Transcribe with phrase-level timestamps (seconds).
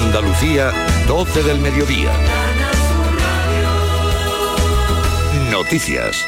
[0.00, 0.72] Andalucía,
[1.06, 2.12] 12 del mediodía.
[5.50, 6.24] Noticias.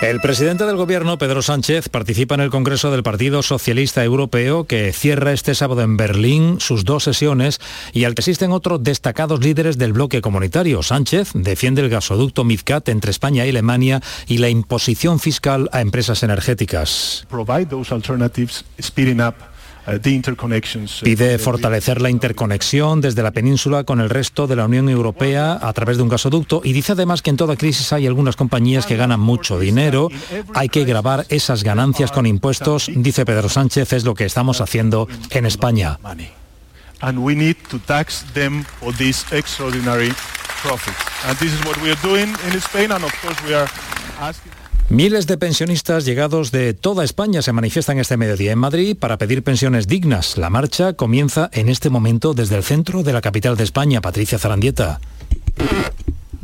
[0.00, 4.92] El presidente del gobierno, Pedro Sánchez, participa en el Congreso del Partido Socialista Europeo que
[4.92, 7.60] cierra este sábado en Berlín sus dos sesiones
[7.92, 10.82] y al que asisten otros destacados líderes del bloque comunitario.
[10.82, 16.22] Sánchez defiende el gasoducto MidCat entre España y Alemania y la imposición fiscal a empresas
[16.22, 17.26] energéticas.
[17.30, 17.44] Uh,
[21.04, 25.72] Pide fortalecer la interconexión desde la península con el resto de la Unión Europea a
[25.72, 28.96] través de un gasoducto y dice además que en toda crisis hay algunas compañías que
[28.96, 30.08] ganan mucho dinero,
[30.54, 35.08] hay que grabar esas ganancias con impuestos, dice Pedro Sánchez, es lo que estamos haciendo
[35.30, 35.98] en España.
[44.90, 49.42] Miles de pensionistas llegados de toda España se manifiestan este mediodía en Madrid para pedir
[49.42, 50.36] pensiones dignas.
[50.36, 54.38] La marcha comienza en este momento desde el centro de la capital de España, Patricia
[54.38, 55.00] Zarandieta.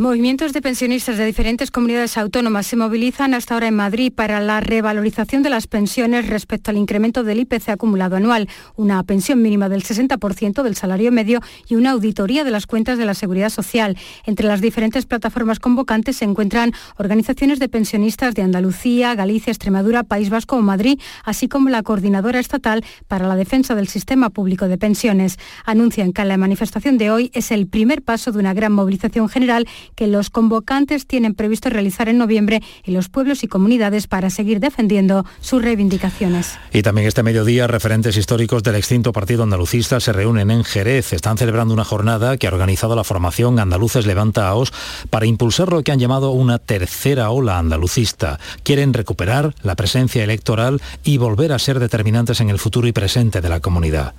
[0.00, 4.60] Movimientos de pensionistas de diferentes comunidades autónomas se movilizan hasta ahora en Madrid para la
[4.60, 9.82] revalorización de las pensiones respecto al incremento del IPC acumulado anual, una pensión mínima del
[9.82, 13.98] 60% del salario medio y una auditoría de las cuentas de la Seguridad Social.
[14.24, 20.30] Entre las diferentes plataformas convocantes se encuentran organizaciones de pensionistas de Andalucía, Galicia, Extremadura, País
[20.30, 24.78] Vasco o Madrid, así como la Coordinadora Estatal para la Defensa del Sistema Público de
[24.78, 25.36] Pensiones.
[25.66, 29.66] Anuncian que la manifestación de hoy es el primer paso de una gran movilización general
[29.94, 34.60] que los convocantes tienen previsto realizar en noviembre en los pueblos y comunidades para seguir
[34.60, 36.58] defendiendo sus reivindicaciones.
[36.72, 41.12] Y también este mediodía referentes históricos del extinto Partido Andalucista se reúnen en Jerez.
[41.12, 44.72] Están celebrando una jornada que ha organizado la formación Andaluces Levanta AOS
[45.10, 48.38] para impulsar lo que han llamado una tercera ola andalucista.
[48.62, 53.40] Quieren recuperar la presencia electoral y volver a ser determinantes en el futuro y presente
[53.40, 54.14] de la comunidad.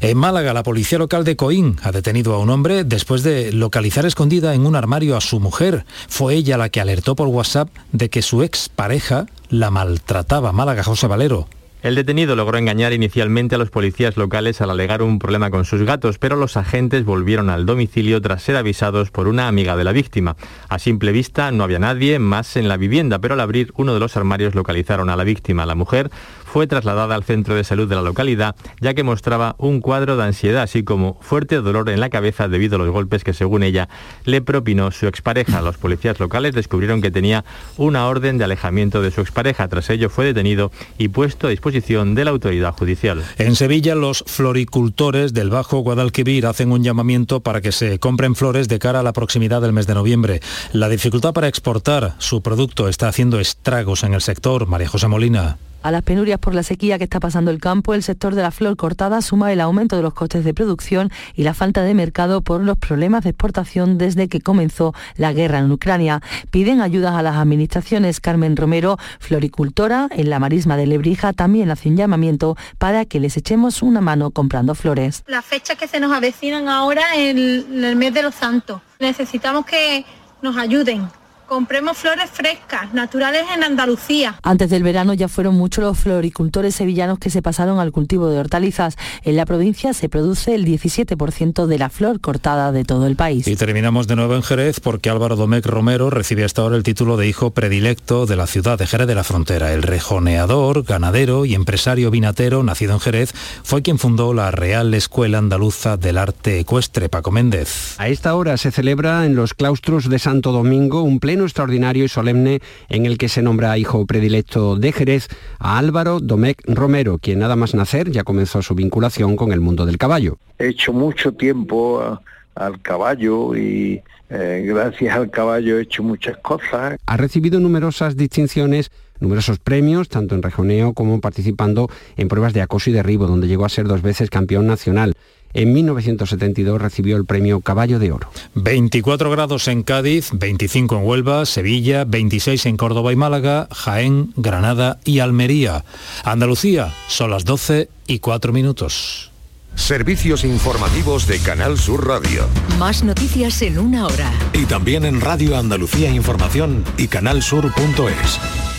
[0.00, 4.06] En Málaga, la policía local de Coín ha detenido a un hombre después de localizar
[4.06, 5.84] escondida en un armario a su mujer.
[6.08, 10.52] Fue ella la que alertó por WhatsApp de que su expareja la maltrataba.
[10.52, 11.48] Málaga, José Valero.
[11.84, 15.82] El detenido logró engañar inicialmente a los policías locales al alegar un problema con sus
[15.82, 19.92] gatos, pero los agentes volvieron al domicilio tras ser avisados por una amiga de la
[19.92, 20.34] víctima.
[20.70, 24.00] A simple vista no había nadie más en la vivienda, pero al abrir uno de
[24.00, 25.66] los armarios localizaron a la víctima.
[25.66, 26.10] La mujer
[26.54, 30.22] fue trasladada al centro de salud de la localidad, ya que mostraba un cuadro de
[30.22, 33.88] ansiedad, así como fuerte dolor en la cabeza debido a los golpes que, según ella,
[34.24, 35.62] le propinó su expareja.
[35.62, 37.44] Los policías locales descubrieron que tenía
[37.76, 39.66] una orden de alejamiento de su expareja.
[39.66, 43.24] Tras ello fue detenido y puesto a disposición de la autoridad judicial.
[43.36, 48.68] En Sevilla, los floricultores del Bajo Guadalquivir hacen un llamamiento para que se compren flores
[48.68, 50.40] de cara a la proximidad del mes de noviembre.
[50.72, 54.68] La dificultad para exportar su producto está haciendo estragos en el sector.
[54.68, 55.58] María José Molina.
[55.84, 58.50] A las penurias por la sequía que está pasando el campo, el sector de la
[58.50, 62.40] flor cortada suma el aumento de los costes de producción y la falta de mercado
[62.40, 66.22] por los problemas de exportación desde que comenzó la guerra en Ucrania.
[66.50, 68.20] Piden ayudas a las administraciones.
[68.20, 73.36] Carmen Romero, floricultora en la marisma de Lebrija, también hace un llamamiento para que les
[73.36, 75.22] echemos una mano comprando flores.
[75.26, 77.36] Las fechas que se nos avecinan ahora en
[77.84, 78.80] el mes de los santos.
[79.00, 80.06] Necesitamos que
[80.40, 81.10] nos ayuden
[81.46, 84.38] Compremos flores frescas, naturales en Andalucía.
[84.42, 88.38] Antes del verano ya fueron muchos los floricultores sevillanos que se pasaron al cultivo de
[88.38, 88.96] hortalizas.
[89.24, 93.46] En la provincia se produce el 17% de la flor cortada de todo el país.
[93.46, 97.18] Y terminamos de nuevo en Jerez porque Álvaro Domecq Romero recibe hasta ahora el título
[97.18, 99.74] de hijo predilecto de la ciudad de Jerez de la Frontera.
[99.74, 105.38] El rejoneador, ganadero y empresario vinatero, nacido en Jerez, fue quien fundó la Real Escuela
[105.38, 107.96] Andaluza del Arte Ecuestre, Paco Méndez.
[107.98, 112.08] A esta hora se celebra en los claustros de Santo Domingo un pleno extraordinario y
[112.08, 115.26] solemne en el que se nombra hijo predilecto de Jerez
[115.58, 119.84] a Álvaro Domecq Romero, quien nada más nacer ya comenzó su vinculación con el mundo
[119.84, 120.38] del caballo.
[120.58, 122.20] He hecho mucho tiempo
[122.54, 124.00] al caballo y
[124.30, 126.96] eh, gracias al caballo he hecho muchas cosas.
[127.04, 132.90] Ha recibido numerosas distinciones numerosos premios, tanto en rejoneo como participando en pruebas de acoso
[132.90, 135.14] y derribo, donde llegó a ser dos veces campeón nacional.
[135.54, 138.28] En 1972 recibió el premio Caballo de Oro.
[138.54, 144.98] 24 grados en Cádiz, 25 en Huelva, Sevilla, 26 en Córdoba y Málaga, Jaén, Granada
[145.04, 145.84] y Almería.
[146.24, 149.30] Andalucía, son las 12 y 4 minutos.
[149.76, 152.46] Servicios informativos de Canal Sur Radio.
[152.78, 154.32] Más noticias en una hora.
[154.52, 158.73] Y también en Radio Andalucía Información y canalsur.es.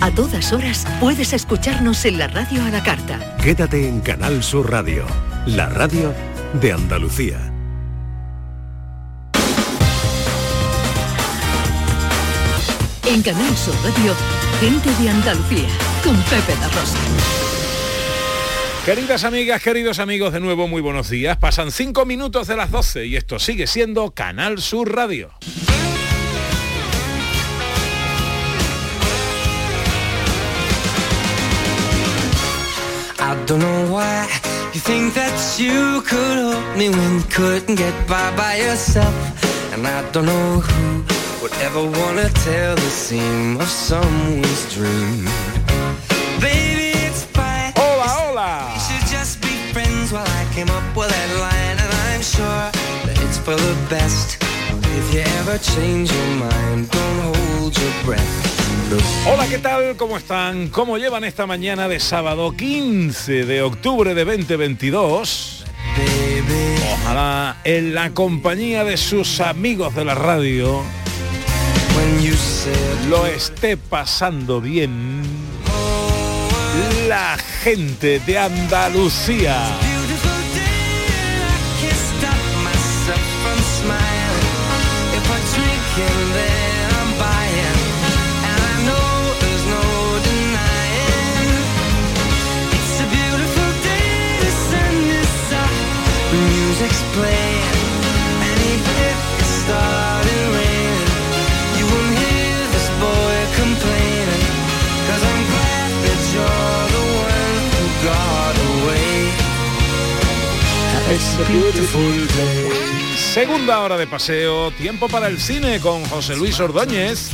[0.00, 3.36] A todas horas puedes escucharnos en la radio a la carta.
[3.42, 5.04] Quédate en Canal Sur Radio,
[5.46, 6.12] la radio
[6.60, 7.38] de Andalucía.
[13.06, 14.14] En Canal Sur Radio,
[14.60, 15.68] gente de Andalucía,
[16.04, 16.98] con Pepe da Rosa.
[18.84, 21.38] Queridas amigas, queridos amigos, de nuevo muy buenos días.
[21.38, 25.30] Pasan cinco minutos de las 12 y esto sigue siendo Canal Sur Radio.
[33.28, 34.28] I don't know why
[34.72, 39.14] you think that you could help me when you couldn't get by by yourself.
[39.72, 41.02] And I don't know who
[41.42, 45.24] would ever wanna tell the seam of someone's dream.
[46.38, 47.72] Baby, it's fine.
[47.74, 48.50] Hola, hola.
[48.74, 51.76] We should just be friends while I came up with that line.
[51.82, 52.64] And I'm sure
[53.06, 54.38] that it's for the best.
[54.98, 57.94] If you ever change your mind, don't hold your
[59.28, 59.96] Hola, ¿qué tal?
[59.96, 60.68] ¿Cómo están?
[60.68, 65.64] ¿Cómo llevan esta mañana de sábado 15 de octubre de 2022?
[66.92, 70.82] Ojalá en la compañía de sus amigos de la radio
[73.08, 75.22] lo esté pasando bien
[77.08, 79.56] la gente de Andalucía.
[96.78, 97.72] Music's playing
[98.48, 101.08] and even if it started raining
[101.78, 104.44] you won't hear this boy complaining.
[105.08, 109.16] Cause I'm glad that you're the one who got away.
[111.14, 112.96] It's a beautiful day.
[113.16, 117.30] Segunda hora de paseo, tiempo para el cine con José Luis Ordóñez,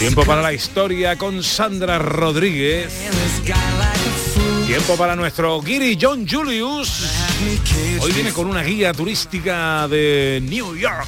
[0.00, 2.92] tiempo para la historia con Sandra Rodríguez,
[4.72, 7.12] tiempo para nuestro guiri John Julius.
[8.00, 11.06] Hoy viene con una guía turística de New York.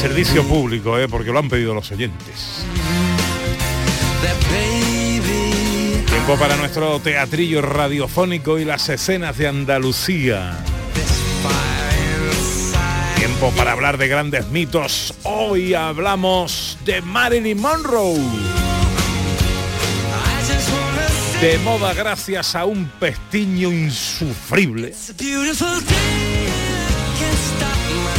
[0.00, 1.06] Servicio público, ¿eh?
[1.06, 2.64] porque lo han pedido los oyentes.
[6.08, 10.58] Tiempo para nuestro teatrillo radiofónico y las escenas de Andalucía.
[13.18, 15.14] Tiempo para hablar de grandes mitos.
[15.22, 18.65] Hoy hablamos de Marilyn Monroe.
[21.40, 24.94] De moda gracias a un pestiño insufrible.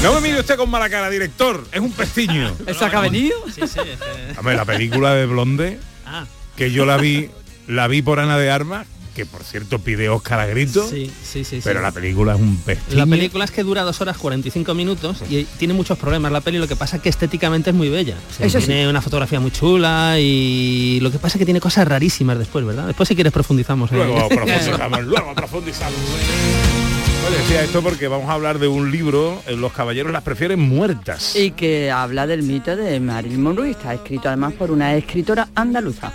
[0.03, 1.65] No me mire usted con mala cara, director.
[1.71, 2.55] Es un pestiño.
[2.67, 3.35] ¿Eso que ha venido?
[3.47, 3.79] Sí, sí.
[3.79, 6.25] es Hombre, la película de Blonde, Ah,
[6.55, 7.29] que yo la vi,
[7.67, 8.85] la vi por Ana de Armas,
[9.17, 11.55] que por cierto pide Oscar a grito, sí, sí, sí.
[11.55, 11.61] sí.
[11.63, 12.99] pero la película es un pestiño.
[12.99, 16.59] La película es que dura dos horas 45 minutos y tiene muchos problemas la peli,
[16.59, 18.15] lo que pasa es que estéticamente es muy bella.
[18.29, 18.47] Sí.
[18.59, 22.63] tiene una fotografía muy chula y lo que pasa es que tiene cosas rarísimas después,
[22.63, 22.85] ¿verdad?
[22.85, 23.91] Después si quieres profundizamos.
[23.97, 26.86] Luego profundizamos, luego profundizamos.
[27.31, 31.35] Decía esto porque vamos a hablar de un libro, eh, Los caballeros las prefieren muertas.
[31.35, 35.47] Y que habla del mito de Marilyn Monroe y está escrito además por una escritora
[35.55, 36.11] andaluza.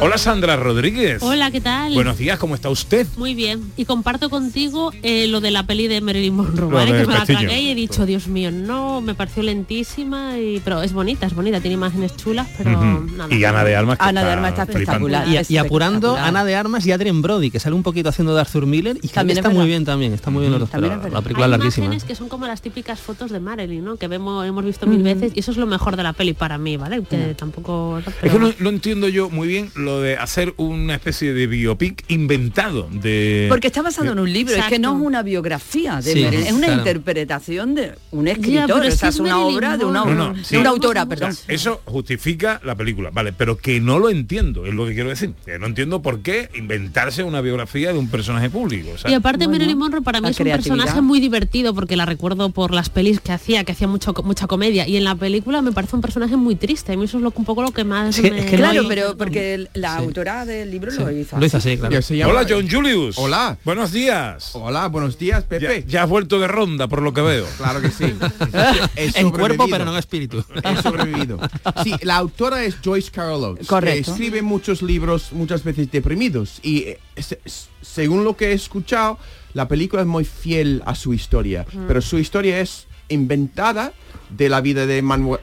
[0.00, 1.22] Hola Sandra Rodríguez.
[1.22, 1.94] Hola, ¿qué tal?
[1.94, 3.06] Buenos días, ¿cómo está usted?
[3.16, 3.72] Muy bien.
[3.76, 6.92] Y comparto contigo eh, lo de la peli de Marilyn Monroe, ¿vale?
[6.92, 10.82] Que me la tragué y he dicho, Dios mío, no, me pareció lentísima, y, pero
[10.82, 13.16] es bonita, es bonita, tiene imágenes chulas, pero Ujú.
[13.16, 13.34] nada.
[13.34, 13.98] Y Ana de Armas.
[13.98, 15.28] que Ana de Armas está espectacular.
[15.28, 16.28] Y, y apurando Espectacular.
[16.28, 19.08] Ana de Armas y Adrien Brody, que sale un poquito haciendo de Arthur Miller y
[19.08, 21.12] que También es está muy bien también, está muy bien los dos, También verdad.
[21.12, 21.86] la película Hay es larguísima.
[21.86, 23.96] imágenes que son como las típicas fotos de Marilyn, ¿no?
[23.96, 26.58] Que vemos, hemos visto mil veces y eso es lo mejor de la peli para
[26.58, 27.02] mí, ¿vale?
[27.08, 28.00] Que tampoco...
[28.22, 32.04] Es que no, no entiendo yo muy bien lo de hacer una especie de biopic
[32.08, 33.46] inventado de...
[33.48, 35.06] Porque está basado en un libro, es que no es Exacto.
[35.06, 36.78] una biografía de Sí, Marilyn, es una claro.
[36.80, 40.04] interpretación de un escritor, o es sea, es es una Marilyn obra de una.
[40.04, 40.56] No, no, de sí.
[40.56, 41.36] una autora, O sea, perdón.
[41.48, 45.34] eso justifica la película, vale, pero que no lo entiendo, es lo que quiero decir.
[45.44, 48.90] Que no entiendo por qué inventarse una biografía de un personaje público.
[48.94, 51.74] o sea, Y aparte Bueno, Marilyn Monroe para mí la es un personaje muy divertido
[51.74, 54.86] porque la recuerdo por las pelis que hacía, que hacía mucho, mucha comedia.
[54.86, 56.92] Y en la película me parece un personaje muy triste.
[56.92, 58.28] A mí eso es lo, un poco lo que más me...
[58.28, 61.38] es que no Claro, hay- pero porque la autora del libro lo hizo.
[61.38, 61.92] Lo hizo así, claro.
[61.92, 63.16] Ya se llama- Hola John Julius.
[63.18, 63.58] Hola.
[63.64, 64.50] Buenos días.
[64.54, 65.84] Hola, buenos días, Ya, Pepe.
[65.88, 67.46] ya has vuelto de ronda por lo que veo.
[67.58, 68.04] Claro que sí.
[68.96, 69.66] He En cuerpo sobrevivido.
[69.70, 70.44] pero no en espíritu.
[70.62, 71.38] He sobrevivido.
[71.82, 73.66] Sí, la autora es Joyce Carol Oates.
[73.66, 74.04] Correcto.
[74.06, 76.60] que escribe muchos libros, muchas veces deprimidos.
[76.62, 77.40] Y eh, se-
[77.80, 79.18] según lo que he escuchado,
[79.54, 81.66] la película es muy fiel a su historia.
[81.88, 83.92] Pero su historia es inventada
[84.30, 85.40] de la vida de Manuel.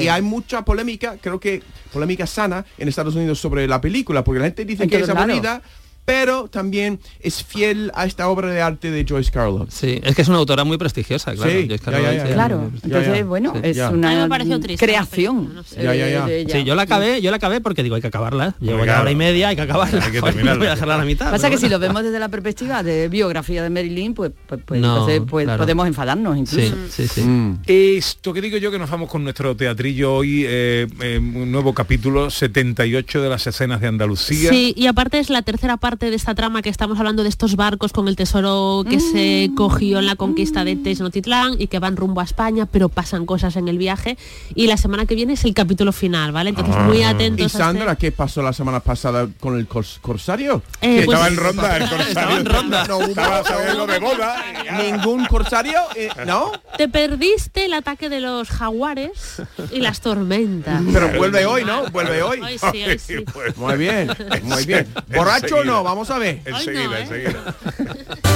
[0.00, 1.62] Y, y hay mucha polémica, creo que
[1.92, 5.08] polémica sana en Estados Unidos sobre la película, porque la gente dice En que es
[5.34, 5.62] aburrida
[6.04, 9.66] pero también es fiel a esta obra de arte de Joyce Carol.
[9.70, 11.50] Sí, es que es una autora muy prestigiosa, claro.
[11.50, 12.32] Sí, Joyce ya, Carol ya, Oates, ya, sí.
[12.34, 13.86] Claro, entonces bueno, Sí, es ya.
[13.88, 15.36] A mí una triste creación.
[15.36, 15.82] película, no sé.
[15.82, 16.26] Ya, ya, ya.
[16.26, 16.58] de ella.
[16.58, 18.56] Sí, yo la acabé, yo la acabé porque digo, hay que acabarla.
[18.60, 19.02] Llevo ya claro.
[19.02, 20.04] hora y media, hay que acabarla.
[20.04, 20.58] Hay que Joder, no terminarla.
[20.58, 21.30] voy a dejarla a la mitad.
[21.30, 24.80] Pasa que si lo vemos desde la perspectiva de biografía de Marilyn, pues, pues, pues
[24.80, 25.58] No, entonces pues, claro.
[25.62, 26.74] podemos enfadarnos incluso.
[26.90, 27.20] Sí, sí, sí.
[27.22, 27.60] Mm.
[27.66, 31.72] Esto que digo yo que nos vamos con nuestro teatrillo hoy, eh, eh, un nuevo
[31.74, 34.50] capítulo, 78 de las escenas de Andalucía.
[34.50, 37.54] Sí, y aparte es la tercera parte de esta trama que estamos hablando de estos
[37.56, 39.54] barcos con el tesoro que se Mm.
[39.54, 43.56] cogió en la conquista de Tenochtitlán y que van rumbo a España, pero pasan cosas
[43.56, 44.16] en el viaje.
[44.54, 46.50] Y la semana que viene es el capítulo final, ¿vale?
[46.50, 47.40] Entonces muy atentos.
[47.40, 50.62] ¿Y a este- Sandra qué pasó la semana pasada con el cors- corsario?
[50.80, 52.06] Eh, Que pues- estaba en ronda, el corsario.
[52.08, 52.84] Estaba en ronda.
[52.88, 53.42] No Estaba
[53.86, 54.42] de boda.
[54.82, 55.78] ¿Ningún corsario?
[55.94, 56.52] Eh, ¿No?
[56.78, 60.82] Te perdiste el ataque de los jaguares y las tormentas.
[60.92, 61.86] Pero vuelve hoy, ¿no?
[61.90, 62.40] Vuelve hoy.
[62.40, 63.14] Hoy sí, hoy sí.
[63.32, 64.08] Pues, Muy bien,
[64.44, 64.86] muy bien.
[65.14, 65.81] ¿Borracho o Enseguida.
[65.82, 65.88] No?
[65.88, 66.40] Vamos a ver.
[66.44, 67.02] Enseguida, no, ¿eh?
[67.02, 67.54] enseguida.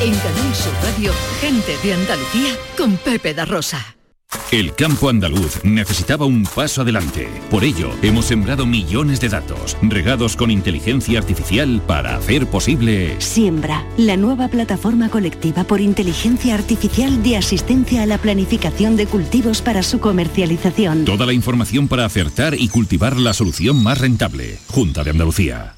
[0.00, 3.96] En Canal Sur Radio, gente de Andalucía con Pepe da Rosa.
[4.52, 7.28] El campo andaluz necesitaba un paso adelante.
[7.50, 13.16] Por ello, hemos sembrado millones de datos, regados con inteligencia artificial para hacer posible...
[13.20, 19.62] Siembra, la nueva plataforma colectiva por inteligencia artificial de asistencia a la planificación de cultivos
[19.62, 21.06] para su comercialización.
[21.06, 24.58] Toda la información para acertar y cultivar la solución más rentable.
[24.68, 25.77] Junta de Andalucía.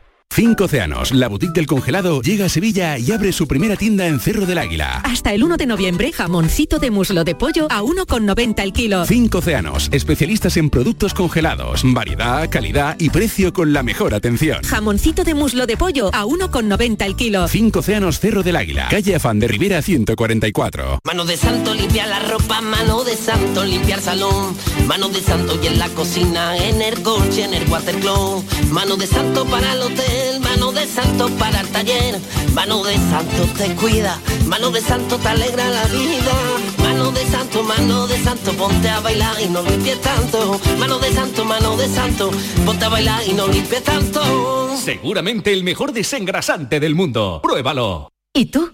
[0.33, 4.21] Cinco Océanos, la boutique del congelado, llega a Sevilla y abre su primera tienda en
[4.21, 5.01] Cerro del Águila.
[5.03, 9.05] Hasta el 1 de noviembre, jamoncito de muslo de pollo a 1,90 el kilo.
[9.05, 14.63] Cinco Océanos, especialistas en productos congelados, variedad, calidad y precio con la mejor atención.
[14.63, 17.49] Jamoncito de muslo de pollo a 1,90 el kilo.
[17.49, 20.99] Cinco Océanos Cerro del Águila, calle Afán de Rivera 144.
[21.03, 24.55] Mano de santo limpia la ropa, mano de santo limpiar salón,
[24.87, 29.07] mano de santo y en la cocina, en el coche, en el watercloak, mano de
[29.07, 32.19] santo para el hotel, mano de santo para el taller,
[32.53, 36.33] mano de santo te cuida, mano de santo te alegra la vida,
[36.79, 41.13] mano de santo, mano de santo, ponte a bailar y no limpies tanto, mano de
[41.13, 42.31] santo, mano de santo,
[42.65, 44.75] ponte a bailar y no limpies tanto.
[44.77, 47.39] Seguramente el mejor desengrasante del mundo.
[47.43, 48.09] Pruébalo.
[48.33, 48.71] ¿Y tú?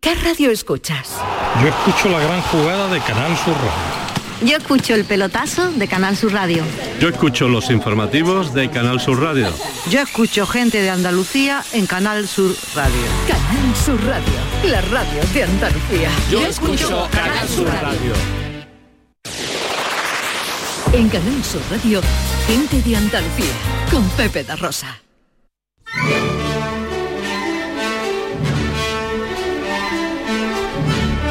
[0.00, 1.16] ¿Qué radio escuchas?
[1.60, 4.07] Yo escucho la gran jugada de Canal Sur Radio.
[4.44, 6.62] Yo escucho el pelotazo de Canal Sur Radio.
[7.00, 9.52] Yo escucho los informativos de Canal Sur Radio.
[9.90, 13.02] Yo escucho gente de Andalucía en Canal Sur Radio.
[13.26, 16.10] Canal Sur Radio, la radio de Andalucía.
[16.30, 18.12] Yo escucho Canal Sur Radio.
[20.92, 22.00] En Canal Sur Radio,
[22.46, 23.52] gente de Andalucía,
[23.90, 25.00] con Pepe da Rosa.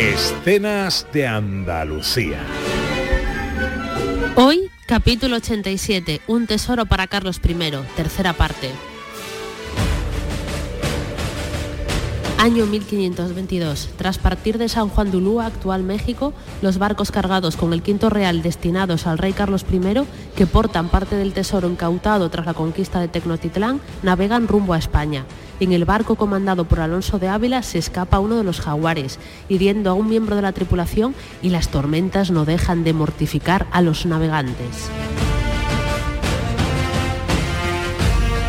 [0.00, 2.40] Escenas de Andalucía.
[4.34, 7.54] Hoy, capítulo 87, Un tesoro para Carlos I,
[7.96, 8.70] tercera parte.
[12.38, 13.90] Año 1522.
[13.98, 18.08] Tras partir de San Juan de Ulúa, actual México, los barcos cargados con el quinto
[18.08, 23.00] real destinados al rey Carlos I, que portan parte del tesoro incautado tras la conquista
[23.00, 25.26] de Tecnotitlán, navegan rumbo a España.
[25.60, 29.18] En el barco comandado por Alonso de Ávila se escapa uno de los jaguares,
[29.50, 33.82] hiriendo a un miembro de la tripulación y las tormentas no dejan de mortificar a
[33.82, 34.88] los navegantes.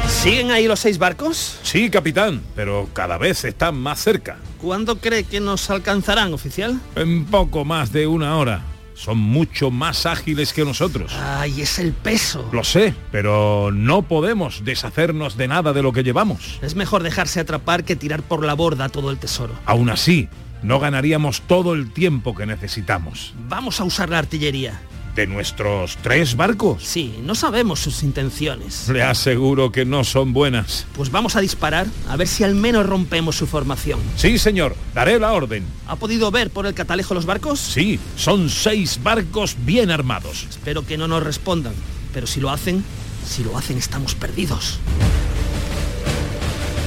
[0.08, 1.60] ¿Siguen ahí los seis barcos?
[1.63, 4.38] Sí, capitán, pero cada vez están más cerca.
[4.62, 6.80] ¿Cuándo cree que nos alcanzarán, oficial?
[6.96, 8.70] En poco más de una hora.
[9.01, 11.12] Son mucho más ágiles que nosotros.
[11.20, 12.48] Ay, es el peso.
[12.53, 16.60] Lo sé, pero no podemos deshacernos de nada de lo que llevamos.
[16.62, 19.55] Es mejor dejarse atrapar que tirar por la borda todo el tesoro.
[19.65, 20.29] Aún así,
[20.62, 23.34] no ganaríamos todo el tiempo que necesitamos.
[23.50, 24.79] Vamos a usar la artillería.
[25.15, 26.84] ¿De nuestros tres barcos?
[26.84, 28.88] Sí, no sabemos sus intenciones.
[28.88, 30.86] Le aseguro que no son buenas.
[30.96, 34.00] Pues vamos a disparar a ver si al menos rompemos su formación.
[34.15, 35.65] Sí, señor, daré la orden.
[35.88, 37.60] ¿Ha podido ver por el catalejo los barcos?
[37.60, 40.48] Sí, son seis barcos bien armados.
[40.50, 41.74] Espero que no nos respondan,
[42.13, 42.82] pero si lo hacen,
[43.27, 44.80] si lo hacen estamos perdidos.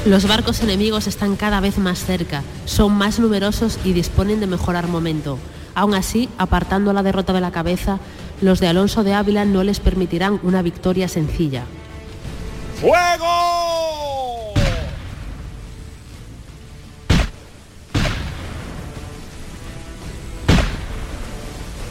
[0.06, 4.76] Los barcos enemigos están cada vez más cerca, son más numerosos y disponen de mejor
[4.76, 5.38] armamento.
[5.74, 7.98] Aún así, apartando la derrota de la cabeza,
[8.40, 11.64] los de Alonso de Ávila no les permitirán una victoria sencilla.
[12.80, 14.52] ¡Fuego!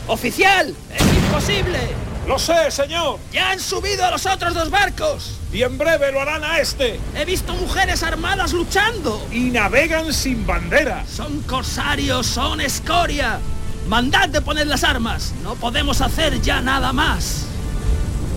[0.08, 0.76] ¡Oficial!
[0.94, 1.80] ¡Es imposible!
[2.28, 3.20] Lo sé, señor.
[3.32, 5.40] ¡Ya han subido a los otros dos barcos!
[5.52, 7.00] Y en breve lo harán a este.
[7.16, 9.26] He visto mujeres armadas luchando.
[9.32, 11.04] Y navegan sin bandera.
[11.08, 13.40] Son corsarios, son escoria.
[13.88, 15.34] Mandad de poner las armas.
[15.44, 17.46] No podemos hacer ya nada más.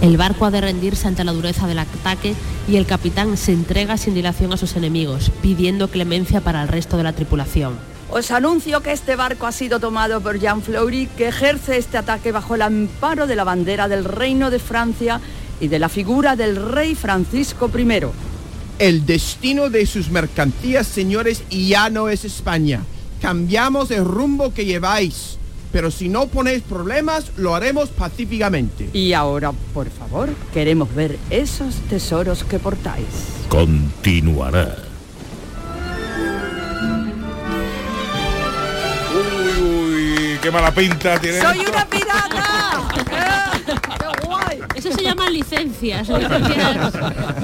[0.02, 2.34] El barco ha de rendirse ante la dureza del ataque
[2.68, 6.96] y el capitán se entrega sin dilación a sus enemigos, pidiendo clemencia para el resto
[6.96, 7.74] de la tripulación.
[8.10, 12.30] Os anuncio que este barco ha sido tomado por Jean Fleury, que ejerce este ataque
[12.30, 15.20] bajo el amparo de la bandera del Reino de Francia
[15.60, 18.06] y de la figura del rey Francisco I.
[18.78, 22.82] El destino de sus mercancías, señores, ya no es España.
[23.20, 25.35] Cambiamos el rumbo que lleváis.
[25.72, 28.88] Pero si no ponéis problemas, lo haremos pacíficamente.
[28.92, 33.06] Y ahora, por favor, queremos ver esos tesoros que portáis.
[33.48, 34.76] Continuará.
[39.14, 41.40] Uy, uy, qué mala pinta tiene.
[41.40, 41.70] ¡Soy esto.
[41.72, 42.88] una pirata!
[44.88, 46.92] Eso se llaman licencias, licencias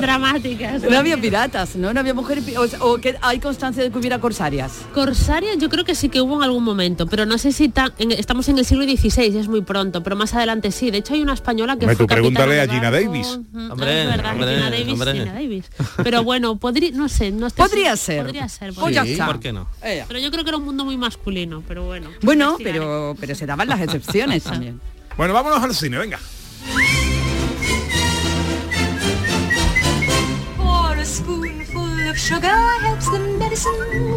[0.01, 0.83] dramáticas.
[0.83, 1.93] No había piratas, ¿no?
[1.93, 2.45] No había mujeres...
[2.81, 4.73] O, o que hay constancia de que hubiera corsarias.
[4.95, 7.93] Corsarias yo creo que sí que hubo en algún momento, pero no sé si ta-
[7.99, 10.91] en- estamos en el siglo XVI, es muy pronto, pero más adelante sí.
[10.91, 13.39] De hecho hay una española que Hombre, fue tú pregúntale a Gina Davis.
[13.53, 15.13] Mm, Hombre, es verdad, hombre, Gina Davis, hombre.
[15.13, 15.65] Gina Davis.
[16.03, 18.23] Pero bueno, podría, no sé, no estoy Podría ser.
[18.25, 18.69] Podría ser.
[18.69, 19.13] Pues podría ser.
[19.13, 19.27] está.
[19.27, 19.69] ¿Por qué no?
[19.81, 22.11] Pero yo creo que era un mundo muy masculino, pero bueno.
[22.23, 24.81] Bueno, pero, pero se daban las excepciones también.
[25.17, 26.19] Bueno, vámonos al cine, venga.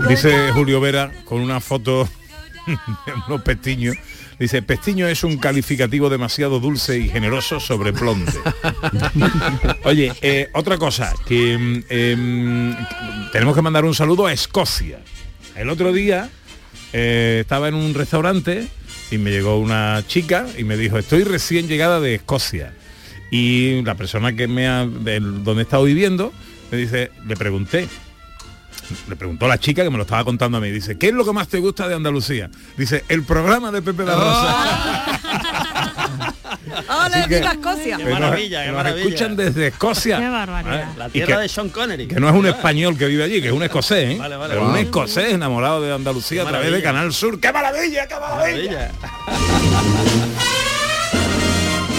[0.07, 2.07] Dice Julio Vera con una foto
[2.67, 3.95] de unos pestiños.
[4.37, 8.33] Dice, pestiño es un calificativo demasiado dulce y generoso sobre blonde.
[9.85, 11.53] Oye, eh, otra cosa, que
[11.89, 12.75] em,
[13.31, 14.99] tenemos que mandar un saludo a Escocia.
[15.55, 16.29] El otro día
[16.91, 18.67] eh, estaba en un restaurante
[19.09, 22.73] y me llegó una chica y me dijo, estoy recién llegada de Escocia.
[23.31, 26.33] Y la persona que me ha, del- donde he estado viviendo,
[26.71, 27.87] me dice, le pregunté,
[29.09, 31.25] le preguntó la chica que me lo estaba contando a mí, dice, ¿qué es lo
[31.25, 32.49] que más te gusta de Andalucía?
[32.77, 35.05] Dice, el programa de Pepe da Rosa.
[36.87, 37.97] ¡Hola, Así que- viva Escocia!
[37.97, 39.05] Qué maravilla, que qué nos maravilla.
[39.07, 40.17] escuchan desde Escocia.
[40.19, 40.87] Qué barbaridad.
[40.97, 42.07] La Y tierra que- de Sean Connery.
[42.07, 44.17] Que no es un español que vive allí, que es un escocés, ¿eh?
[44.19, 44.79] Vale, vale, Pero vale.
[44.79, 46.81] un escocés enamorado de Andalucía a través de.
[46.83, 47.39] Canal Sur.
[47.39, 48.71] ¡Qué maravilla, qué maravilla!
[48.71, 48.91] Maravilla.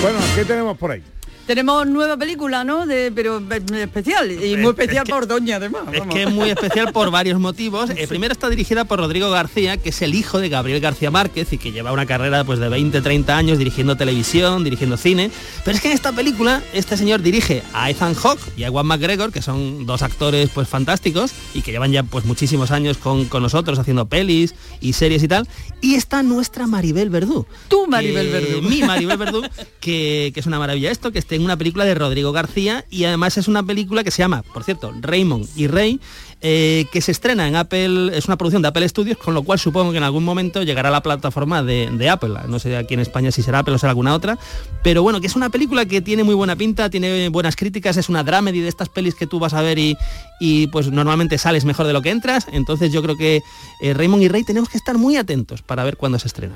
[0.02, 1.02] Bueno, ¿qué tenemos por ahí?
[1.46, 2.86] Tenemos nueva película, ¿no?
[2.86, 4.30] De, pero eh, especial.
[4.32, 5.82] Y muy Es- especial es que- por Doña, además.
[5.92, 6.14] Es vamos.
[6.14, 7.90] que es muy especial por varios motivos.
[7.96, 11.52] Eh, primero está dirigida por Rodrigo García, que es el hijo de Gabriel García Márquez
[11.52, 15.30] y que lleva una carrera pues, de 20, 30 años dirigiendo televisión, dirigiendo cine.
[15.64, 18.86] Pero es que en esta película este señor dirige a Ethan Hawke y a Ewan
[18.86, 23.26] McGregor, que son dos actores pues fantásticos y que llevan ya pues muchísimos años con,
[23.26, 25.48] con nosotros haciendo pelis y series y tal.
[25.80, 27.46] Y está nuestra Maribel Verdú.
[27.68, 28.62] Tú, Maribel que- Verdú.
[28.68, 29.42] Mi Maribel Verdú,
[29.80, 33.04] que, que es una maravilla esto, que esté en una película de Rodrigo García y
[33.04, 36.00] además es una película que se llama, por cierto, Raymond y Rey,
[36.42, 39.58] eh, que se estrena en Apple, es una producción de Apple Studios, con lo cual
[39.58, 42.34] supongo que en algún momento llegará a la plataforma de, Apple.
[42.48, 44.38] No sé aquí en España si será Apple o será alguna otra,
[44.82, 48.08] pero bueno, que es una película que tiene muy buena pinta, tiene buenas críticas, es
[48.08, 49.96] una dramedy de estas pelis que tú vas a ver y,
[50.38, 53.42] y, pues normalmente sales mejor de lo que entras, entonces yo creo que
[53.80, 56.54] eh, Raymond y Rey tenemos que estar muy atentos para ver cuándo se estrena.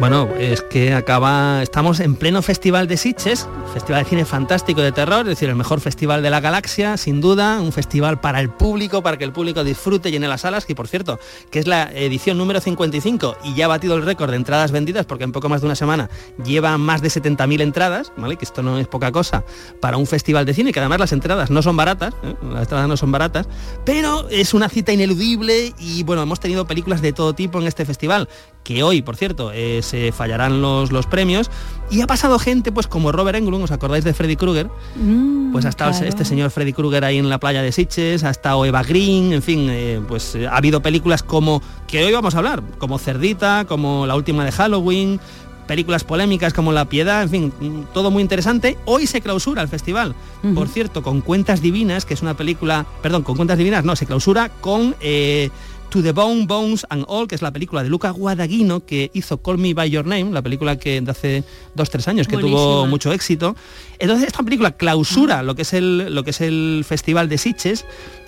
[0.00, 4.92] Bueno, es que acaba, estamos en pleno festival de Sitges, festival de cine fantástico de
[4.92, 8.48] terror, es decir, el mejor festival de la galaxia, sin duda, un festival para el
[8.48, 11.66] público, para que el público disfrute y llene las salas, y por cierto, que es
[11.66, 15.32] la edición número 55 y ya ha batido el récord de entradas vendidas, porque en
[15.32, 16.08] poco más de una semana
[16.42, 18.36] lleva más de 70.000 entradas, ¿vale?
[18.36, 19.44] Que esto no es poca cosa
[19.80, 22.34] para un festival de cine, que además las entradas no son baratas, ¿eh?
[22.50, 23.48] las entradas no son baratas,
[23.84, 27.84] pero es una cita ineludible y bueno, hemos tenido películas de todo tipo en este
[27.84, 28.30] festival,
[28.64, 31.50] que hoy, por cierto, eh, se fallarán los, los premios.
[31.90, 34.68] Y ha pasado gente, pues como Robert Englund, ¿os acordáis de Freddy Krueger?
[34.96, 36.06] Mm, Pues ha estado claro.
[36.06, 39.42] este señor Freddy Krueger ahí en la playa de Sitges, ha estado Eva Green, en
[39.42, 43.64] fin, eh, pues eh, ha habido películas como, que hoy vamos a hablar, como Cerdita,
[43.66, 45.18] como la última de Halloween,
[45.66, 48.76] películas polémicas como La Piedad, en fin, mm, todo muy interesante.
[48.84, 50.14] Hoy se clausura el festival,
[50.54, 54.06] por cierto, con Cuentas Divinas, que es una película, perdón, con Cuentas Divinas, no, se
[54.06, 54.94] clausura con...
[55.00, 55.50] eh,
[55.90, 59.42] To the Bone, Bones and All, que es la película de Luca Guadagnino que hizo
[59.42, 62.86] Call Me By Your Name, la película que de hace dos, tres años que tuvo
[62.86, 63.56] mucho éxito.
[63.98, 67.84] Entonces esta película clausura lo que es el, lo que es el Festival de Sitges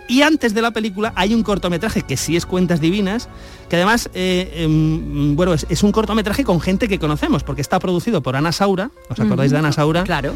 [0.08, 3.28] y antes de la película hay un cortometraje que sí es Cuentas Divinas,
[3.68, 7.78] que además, eh, em, bueno, es, es un cortometraje con gente que conocemos, porque está
[7.78, 10.04] producido por Ana Saura, ¿os acordáis de Ana Saura?
[10.04, 10.34] Claro.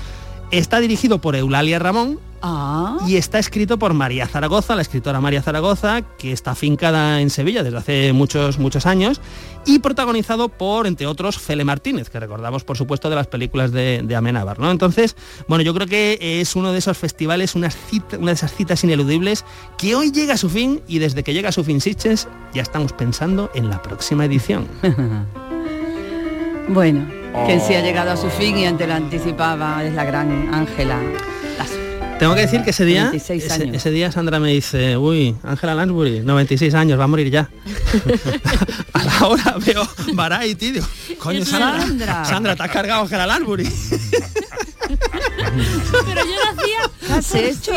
[0.50, 2.98] Está dirigido por Eulalia Ramón Ah.
[3.09, 7.64] y está escrito por María Zaragoza, la escritora María Zaragoza, que está afincada en Sevilla
[7.64, 9.20] desde hace muchos, muchos años,
[9.64, 14.02] y protagonizado por, entre otros, Fele Martínez, que recordamos, por supuesto, de las películas de,
[14.04, 14.70] de Amenábar, ¿no?
[14.70, 15.16] Entonces,
[15.48, 18.85] bueno, yo creo que es uno de esos festivales, una, cita- una de esas citas
[18.85, 19.44] ineludibles,
[19.78, 22.62] que hoy llega a su fin, y desde que llega a su fin Sitges, ya
[22.62, 24.68] estamos pensando en la próxima edición.
[26.68, 27.06] Bueno,
[27.46, 31.01] que sí ha llegado a su fin y antes lo anticipaba, es la gran Ángela.
[32.18, 33.44] Tengo que decir que ese día, 96
[33.75, 37.51] ese, día Sandra me dice, uy, Ángela Lansbury, 96 años, va a morir ya.
[38.94, 40.87] a la hora veo Variety, digo,
[41.18, 42.25] coño, Sandra, Sandra.
[42.25, 43.68] Sandra, te has cargado a Ángela Lansbury.
[45.56, 47.72] Pero yo nacía ¿Qué has hecho,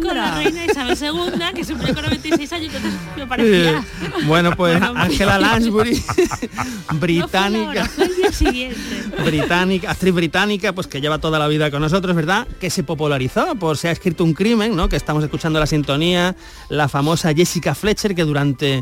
[0.00, 3.84] con la reina Isabel II, que se murió con 96 años, entonces me parecía.
[4.26, 6.02] bueno, pues Ángela Lansbury,
[6.92, 7.68] británica.
[7.68, 9.04] hora, fue el día siguiente.
[9.24, 12.46] británica, actriz británica, pues que lleva toda la vida con nosotros, ¿verdad?
[12.60, 14.88] Que se popularizó por Se ha escrito un crimen, ¿no?
[14.88, 16.34] Que estamos escuchando la sintonía,
[16.68, 18.80] la famosa Jessica Fletcher, que durante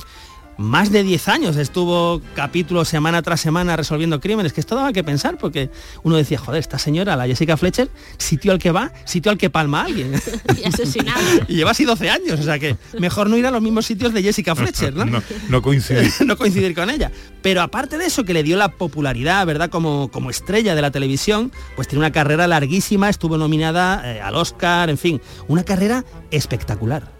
[0.58, 5.04] más de 10 años estuvo capítulo semana tras semana resolviendo crímenes, que esto daba que
[5.04, 5.70] pensar, porque
[6.02, 9.50] uno decía, joder, esta señora, la Jessica Fletcher, sitio al que va, sitio al que
[9.50, 10.12] palma a alguien.
[10.58, 11.20] Y asesinada.
[11.48, 14.12] y lleva así 12 años, o sea que mejor no ir a los mismos sitios
[14.12, 15.04] de Jessica Fletcher, ¿no?
[15.04, 16.10] No, no coincide.
[16.26, 17.12] no coincidir con ella.
[17.42, 19.70] Pero aparte de eso, que le dio la popularidad, ¿verdad?
[19.70, 24.34] Como, como estrella de la televisión, pues tiene una carrera larguísima, estuvo nominada eh, al
[24.34, 27.12] Oscar, en fin, una carrera espectacular.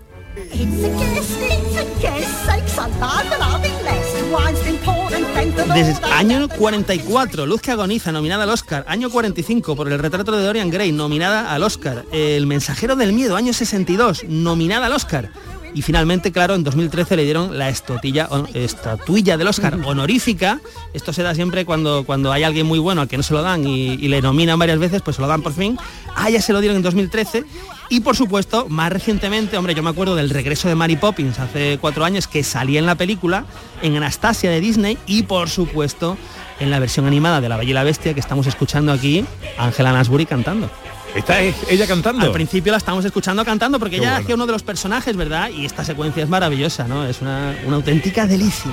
[5.75, 8.85] Desde año 44, Luz que agoniza, nominada al Oscar.
[8.89, 12.05] Año 45, por el retrato de Dorian Gray, nominada al Oscar.
[12.13, 15.31] El mensajero del miedo, año 62, nominada al Oscar.
[15.75, 20.61] Y finalmente, claro, en 2013 le dieron la estotilla, estatuilla del Oscar honorífica.
[20.95, 23.43] Esto se da siempre cuando, cuando hay alguien muy bueno al que no se lo
[23.43, 25.79] dan y, y le nominan varias veces, pues se lo dan por fin.
[26.15, 27.45] A ella se lo dieron en 2013.
[27.91, 31.79] Y por supuesto, más recientemente, hombre, yo me acuerdo del regreso de Mary Poppins hace
[31.81, 33.47] cuatro años que salía en la película,
[33.83, 36.19] en Anastasia de Disney y por supuesto
[36.61, 39.25] en la versión animada de La Bella y la Bestia que estamos escuchando aquí,
[39.57, 40.71] Angela Lansbury cantando.
[41.15, 42.27] ¿Está e- ella cantando?
[42.27, 44.25] Al principio la estamos escuchando cantando porque Qué ella bueno.
[44.25, 45.49] hacía uno de los personajes, ¿verdad?
[45.49, 47.07] Y esta secuencia es maravillosa, ¿no?
[47.07, 48.71] Es una, una auténtica delicia.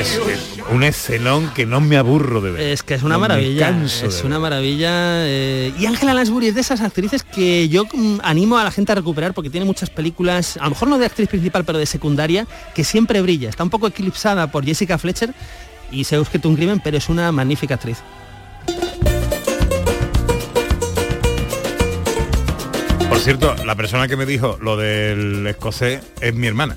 [0.00, 2.60] Es, es un escenón que no me aburro de ver.
[2.60, 4.26] Es que es una No maravilla, es ver.
[4.26, 4.90] una maravilla.
[5.26, 8.92] eh, y Angela Lansbury es de esas actrices que yo mm, animo a la gente
[8.92, 11.86] a recuperar porque tiene muchas películas, a lo mejor no de actriz principal, pero de
[11.86, 13.48] secundaria, que siempre brilla.
[13.48, 15.32] Está un poco eclipsada por Jessica Fletcher
[15.90, 17.98] y se ha un crimen, pero es una magnífica actriz.
[23.08, 26.76] Por cierto, la persona que me dijo lo del escocés es mi hermana.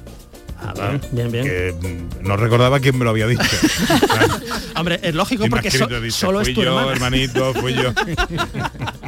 [0.61, 1.45] Ah, bien, bien.
[1.45, 1.73] Que
[2.21, 3.43] mm, no recordaba quién me lo había dicho.
[4.75, 6.91] Hombre, es lógico Y porque so- escrito, dice, solo fui es tu yo, hermana.
[6.91, 7.93] hermanito, fui yo.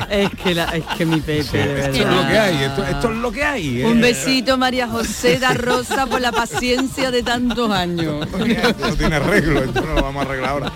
[0.10, 1.90] Es que, la- es que mi Pepe, de verdad.
[1.96, 3.84] esto es lo que hay, esto, esto es lo que hay.
[3.84, 4.02] Un eh.
[4.02, 8.28] besito, María José da Rosa, por la paciencia de tantos años.
[8.80, 10.74] no tiene arreglo, esto no lo vamos a arreglar ahora.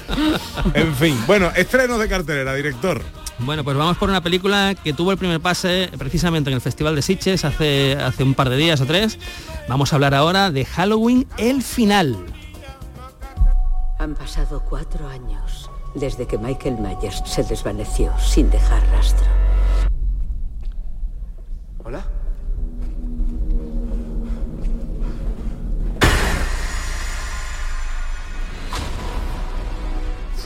[0.73, 3.01] En fin, bueno, estrenos de cartelera, director.
[3.39, 6.95] Bueno, pues vamos por una película que tuvo el primer pase precisamente en el Festival
[6.95, 9.19] de Sitges hace, hace un par de días o tres.
[9.67, 12.15] Vamos a hablar ahora de Halloween, el final.
[13.99, 19.27] Han pasado cuatro años desde que Michael Myers se desvaneció sin dejar rastro.
[21.83, 22.14] Hola.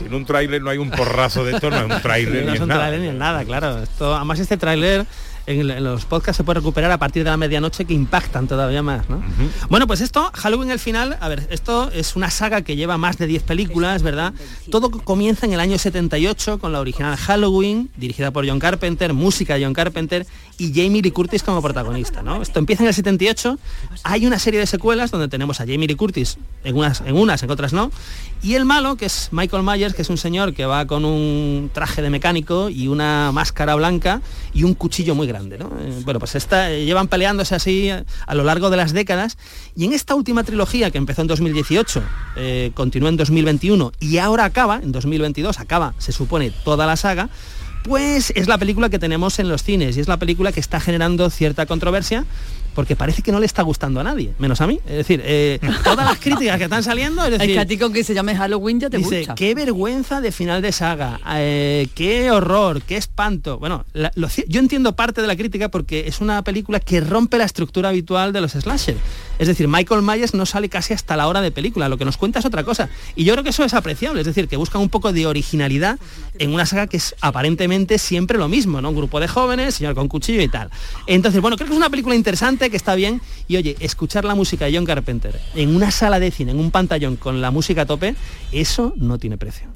[0.04, 2.56] En un tráiler no hay un porrazo de esto, no es un tráiler no ni
[2.56, 2.80] es un nada.
[2.80, 3.82] tráiler ni es nada, claro.
[3.82, 5.06] Esto, además este tráiler
[5.50, 9.08] en, los podcasts se puede recuperar a partir de la medianoche que impactan todavía más,
[9.08, 9.22] ¿no?
[9.68, 13.18] Bueno, pues esto, Halloween el final, a ver, esto es una saga que lleva más
[13.18, 14.32] de 10 películas, ¿verdad?
[14.70, 19.56] Todo comienza en el año 78 con la original Halloween, dirigida por John Carpenter, música
[19.56, 20.26] de John Carpenter
[20.58, 22.42] y Jamie Lee Curtis como protagonista, ¿no?
[22.42, 23.58] Esto empieza en el 78,
[24.04, 27.42] hay una serie de secuelas donde tenemos a Jamie Lee Curtis en unas, en unas,
[27.42, 27.90] en otras no,
[28.42, 31.70] y el malo, que es Michael Myers, que es un señor que va con un
[31.72, 34.20] traje de mecánico y una máscara blanca
[34.52, 38.34] y un cuchillo muy grande, Eh, bueno, pues esta, eh, llevan peleándose así a, a
[38.34, 39.38] lo largo de las décadas.
[39.76, 42.02] Y en esta última trilogía que empezó en 2018,
[42.36, 47.28] eh, continuó en 2021 y ahora acaba, en 2022 acaba, se supone, toda la saga,
[47.84, 50.80] pues es la película que tenemos en los cines y es la película que está
[50.80, 52.26] generando cierta controversia
[52.74, 54.80] porque parece que no le está gustando a nadie, menos a mí.
[54.86, 58.14] Es decir, eh, todas las críticas que están saliendo, es decir, ti con que se
[58.14, 62.96] llame Halloween ya te Dice, qué vergüenza de final de saga, eh, qué horror, qué
[62.96, 63.58] espanto.
[63.58, 67.00] Bueno, la- lo ci- yo entiendo parte de la crítica porque es una película que
[67.00, 68.96] rompe la estructura habitual de los slasher.
[69.38, 72.16] Es decir, Michael Myers no sale casi hasta la hora de película, lo que nos
[72.18, 72.88] cuenta es otra cosa.
[73.16, 75.98] Y yo creo que eso es apreciable, es decir, que buscan un poco de originalidad
[76.38, 78.90] en una saga que es aparentemente siempre lo mismo, ¿no?
[78.90, 80.70] Un grupo de jóvenes, señor con cuchillo y tal.
[81.06, 83.22] Entonces, bueno, creo que es una película interesante, que está bien.
[83.48, 86.70] Y oye, escuchar la música de John Carpenter en una sala de cine, en un
[86.70, 88.14] pantallón con la música a tope,
[88.52, 89.68] eso no tiene precio.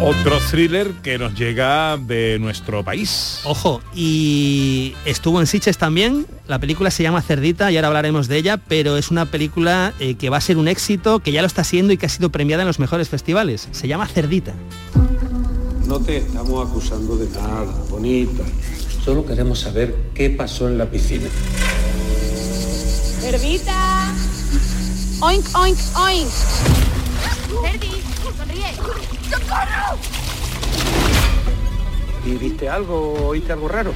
[0.00, 3.40] Otro thriller que nos llega de nuestro país.
[3.44, 6.26] Ojo, y estuvo en Sitges también.
[6.46, 10.14] La película se llama Cerdita y ahora hablaremos de ella, pero es una película eh,
[10.14, 12.30] que va a ser un éxito, que ya lo está siendo y que ha sido
[12.30, 13.68] premiada en los mejores festivales.
[13.72, 14.54] Se llama Cerdita.
[15.86, 18.42] No te estamos acusando de nada, bonita.
[19.04, 21.28] Solo queremos saber qué pasó en la piscina.
[23.20, 24.12] Cerdita.
[25.20, 26.28] Oink, oink, oink.
[27.62, 28.02] Cerdi,
[28.36, 28.74] sonríe.
[29.30, 29.98] ¡Socorro!
[32.24, 33.92] ¿Y viste algo, oíste algo raro?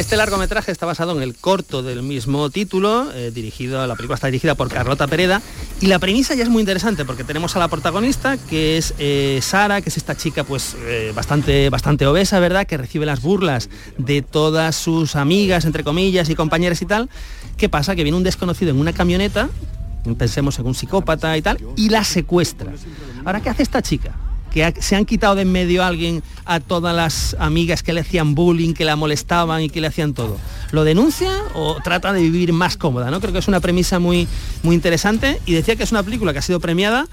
[0.00, 4.28] Este largometraje está basado en el corto del mismo título, eh, dirigido, la película está
[4.28, 5.42] dirigida por Carlota Pereda,
[5.82, 9.40] y la premisa ya es muy interesante porque tenemos a la protagonista, que es eh,
[9.42, 12.66] Sara, que es esta chica pues eh, bastante, bastante obesa, ¿verdad?
[12.66, 17.10] Que recibe las burlas de todas sus amigas, entre comillas, y compañeras y tal.
[17.58, 17.94] ¿Qué pasa?
[17.94, 19.50] Que viene un desconocido en una camioneta,
[20.16, 22.72] pensemos en un psicópata y tal, y la secuestra.
[23.26, 24.14] Ahora, ¿qué hace esta chica?
[24.50, 28.00] Que se han quitado de en medio a alguien a todas las amigas que le
[28.00, 30.38] hacían bullying, que la molestaban y que le hacían todo.
[30.70, 33.10] ¿Lo denuncia o trata de vivir más cómoda?
[33.10, 33.20] ¿no?
[33.20, 34.28] Creo que es una premisa muy,
[34.62, 37.06] muy interesante y decía que es una película que ha sido premiada,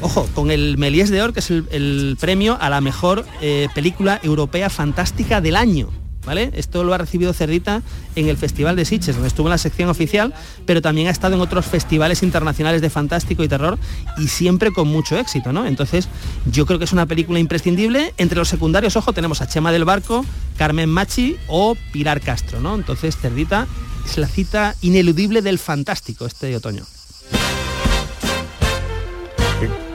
[0.00, 4.20] ojo, con el Méliès d'Or, que es el, el premio a la mejor eh, película
[4.22, 6.03] europea fantástica del año.
[6.26, 6.50] ¿Vale?
[6.54, 7.82] Esto lo ha recibido Cerdita
[8.16, 10.32] en el Festival de Sitges, donde estuvo en la sección oficial,
[10.64, 13.78] pero también ha estado en otros festivales internacionales de fantástico y terror
[14.16, 15.66] y siempre con mucho éxito, ¿no?
[15.66, 16.08] Entonces,
[16.50, 18.14] yo creo que es una película imprescindible.
[18.16, 20.24] Entre los secundarios, ojo, tenemos a Chema del Barco,
[20.56, 22.74] Carmen Machi o Pilar Castro, ¿no?
[22.74, 23.66] Entonces, Cerdita
[24.06, 26.84] es la cita ineludible del fantástico este otoño.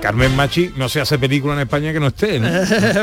[0.01, 2.47] Carmen Machi no se hace película en España que no esté, ¿no?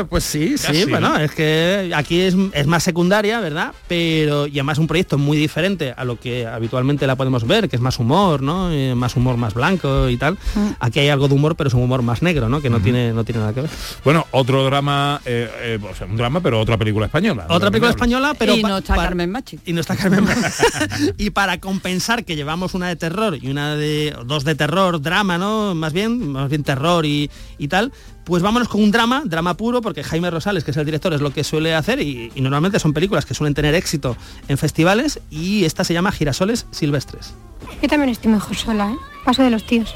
[0.09, 0.91] pues sí, Casi, sí, ¿no?
[0.91, 3.73] bueno, es que aquí es, es más secundaria, ¿verdad?
[3.87, 7.75] Pero, y además un proyecto muy diferente a lo que habitualmente la podemos ver, que
[7.75, 8.71] es más humor, ¿no?
[8.71, 10.37] Eh, más humor más blanco y tal.
[10.79, 12.61] Aquí hay algo de humor, pero es un humor más negro, ¿no?
[12.61, 13.69] Que no, tiene, no tiene nada que ver.
[14.03, 17.45] Bueno, otro drama, eh, eh, o sea, un drama, pero otra película española.
[17.49, 18.55] Otra película española, pero...
[18.55, 19.59] y no está Carmen Machi.
[19.65, 21.13] Y no está Carmen Machi.
[21.17, 24.15] y para compensar que llevamos una de terror y una de...
[24.25, 25.75] dos de terror, drama, ¿no?
[25.75, 27.91] Más bien, más bien terror y, y tal,
[28.23, 31.21] pues vámonos con un drama, drama puro, porque Jaime Rosales, que es el director, es
[31.21, 35.19] lo que suele hacer y, y normalmente son películas que suelen tener éxito en festivales
[35.29, 37.33] y esta se llama Girasoles Silvestres.
[37.81, 38.95] Yo también estoy mejor sola, ¿eh?
[39.25, 39.93] Paso de los tíos.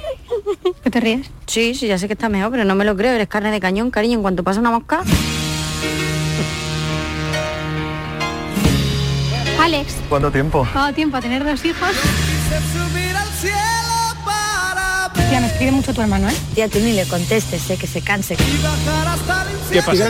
[0.84, 1.30] ¿Qué te ríes?
[1.47, 3.13] Sí, sí, ya sé que está mejor, pero no me lo creo.
[3.13, 4.15] Eres carne de cañón, cariño.
[4.15, 5.04] En cuanto pasa una mosca...
[9.60, 10.67] Alex, ¿Cuánto tiempo?
[10.73, 11.89] ¿cuánto tiempo a tener dos hijos?
[15.32, 16.34] Tía, me escribe mucho tu hermano, ¿eh?
[16.54, 18.36] Tía, tú ni le contestes, sé que se canse.
[19.72, 20.10] ¿Qué pasa?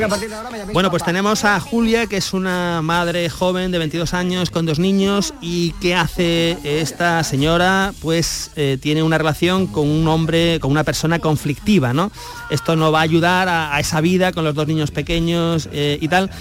[0.73, 4.79] Bueno, pues tenemos a Julia, que es una madre joven de 22 años con dos
[4.79, 7.93] niños y ¿qué hace esta señora?
[8.01, 12.11] Pues eh, tiene una relación con un hombre, con una persona conflictiva, ¿no?
[12.49, 15.99] Esto no va a ayudar a, a esa vida con los dos niños pequeños eh,
[16.01, 16.31] y tal.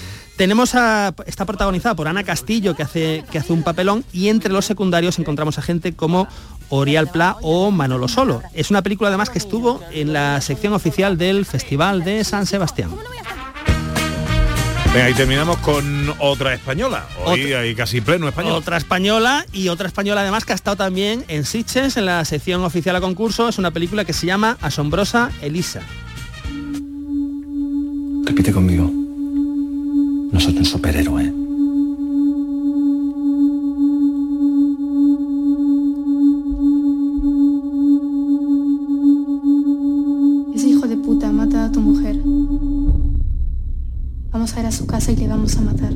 [0.41, 4.51] Tenemos a, está protagonizada por Ana Castillo, que hace, que hace un papelón, y entre
[4.51, 6.29] los secundarios encontramos a gente como
[6.71, 8.43] Orial Pla o Manolo Solo.
[8.55, 12.91] Es una película además que estuvo en la sección oficial del Festival de San Sebastián.
[14.93, 17.07] Venga, y terminamos con otra española.
[17.25, 18.55] Hoy Otra- hay casi pleno español.
[18.55, 22.65] Otra española y otra española además que ha estado también en Sitges en la sección
[22.65, 23.49] oficial a concurso.
[23.49, 25.83] Es una película que se llama Asombrosa Elisa.
[28.27, 28.91] Repite conmigo.
[30.33, 31.33] No soy un superhéroe.
[44.61, 45.93] A su casa y le vamos a matar.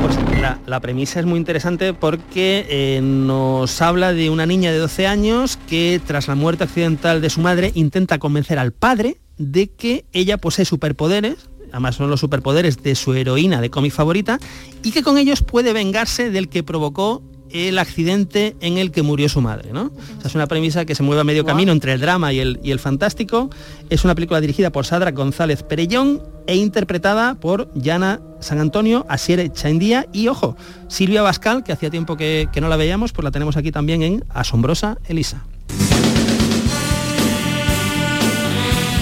[0.00, 0.18] Pues
[0.66, 5.58] la premisa es muy interesante porque eh, nos habla de una niña de 12 años
[5.68, 10.38] que tras la muerte accidental de su madre intenta convencer al padre de que ella
[10.38, 14.38] posee superpoderes, además son los superpoderes de su heroína de cómic favorita,
[14.82, 19.28] y que con ellos puede vengarse del que provocó el accidente en el que murió
[19.28, 19.72] su madre.
[19.72, 19.84] ¿no?
[19.84, 22.40] O sea, es una premisa que se mueve a medio camino entre el drama y
[22.40, 23.50] el, y el fantástico.
[23.90, 29.52] Es una película dirigida por Sadra González Perellón e interpretada por Yana San Antonio, Asiere
[29.52, 30.56] Chaindía y, ojo,
[30.88, 34.02] Silvia Bascal, que hacía tiempo que, que no la veíamos, pues la tenemos aquí también
[34.02, 35.44] en Asombrosa Elisa.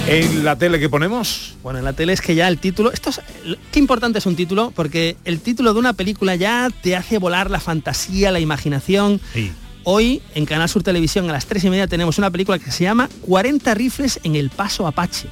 [0.09, 1.55] ¿En la tele que ponemos?
[1.61, 3.19] Bueno, en la tele es que ya el título, esto es,
[3.73, 7.51] qué importante es un título, porque el título de una película ya te hace volar
[7.51, 9.19] la fantasía, la imaginación.
[9.83, 12.85] Hoy en Canal Sur Televisión a las 3 y media tenemos una película que se
[12.85, 15.27] llama 40 rifles en el Paso Apache.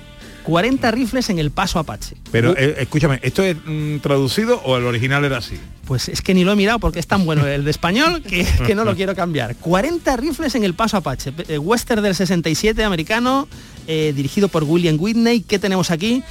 [0.46, 2.16] 40 rifles en el Paso Apache.
[2.32, 5.60] Pero eh, escúchame, ¿esto es mm, traducido o el original era así?
[5.86, 8.46] Pues es que ni lo he mirado porque es tan bueno el de español que,
[8.66, 9.56] que no lo quiero cambiar.
[9.56, 11.34] 40 rifles en el Paso Apache.
[11.48, 13.48] Eh, Western del 67 americano,
[13.88, 15.42] eh, dirigido por William Whitney.
[15.42, 16.24] ¿Qué tenemos aquí?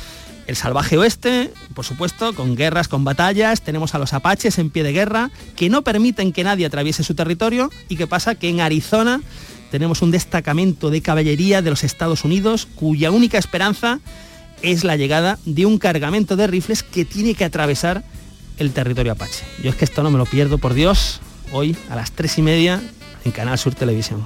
[0.46, 3.62] El salvaje oeste, por supuesto, con guerras, con batallas.
[3.62, 7.14] Tenemos a los apaches en pie de guerra que no permiten que nadie atraviese su
[7.14, 7.70] territorio.
[7.88, 8.34] ¿Y qué pasa?
[8.34, 9.22] Que en Arizona
[9.74, 13.98] tenemos un destacamento de caballería de los Estados Unidos cuya única esperanza
[14.62, 18.04] es la llegada de un cargamento de rifles que tiene que atravesar
[18.58, 19.44] el territorio apache.
[19.64, 22.42] Yo es que esto no me lo pierdo, por Dios, hoy a las tres y
[22.42, 22.80] media
[23.24, 24.24] en Canal Sur Televisión.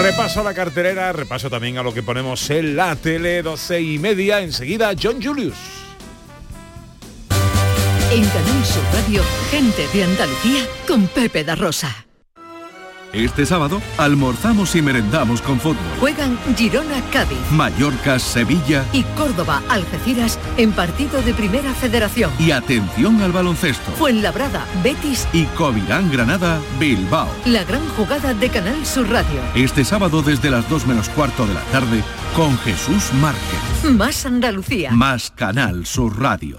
[0.00, 3.98] Repaso a la carterera, repaso también a lo que ponemos en la tele, 12 y
[3.98, 4.42] media.
[4.42, 5.83] Enseguida, John Julius.
[8.12, 11.90] En Canal Sur Radio, gente de Andalucía con Pepe da Rosa.
[13.12, 15.76] Este sábado almorzamos y merendamos con fútbol.
[16.00, 22.32] Juegan Girona Cádiz Mallorca, Sevilla y Córdoba Algeciras en partido de Primera Federación.
[22.40, 23.92] y atención al baloncesto.
[23.92, 27.28] Fuenlabrada, Betis, Y Covirán Granada, Bilbao.
[27.46, 29.40] la gran jugada de Canal Sur Radio.
[29.54, 32.02] Este sábado desde las 2 menos cuarto de la tarde
[32.34, 33.92] con Jesús Márquez.
[33.92, 34.90] Más Andalucía.
[34.90, 36.58] Más Canal Sur Radio.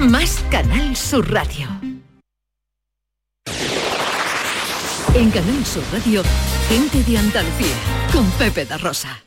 [0.00, 1.68] más Canal Sur Radio.
[5.14, 6.22] En Canal Sur Radio,
[6.68, 7.74] gente de Andalucía,
[8.12, 9.22] con Pepe da Rosa.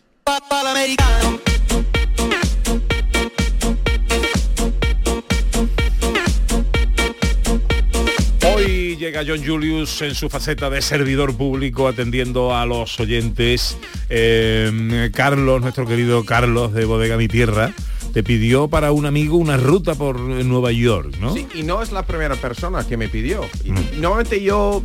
[8.43, 13.77] Hoy llega John Julius en su faceta de servidor público atendiendo a los oyentes.
[14.09, 17.73] Eh, Carlos, nuestro querido Carlos de Bodega Mi Tierra,
[18.13, 21.33] te pidió para un amigo una ruta por Nueva York, ¿no?
[21.33, 23.45] Sí, y no es la primera persona que me pidió.
[23.63, 24.83] Y Normalmente yo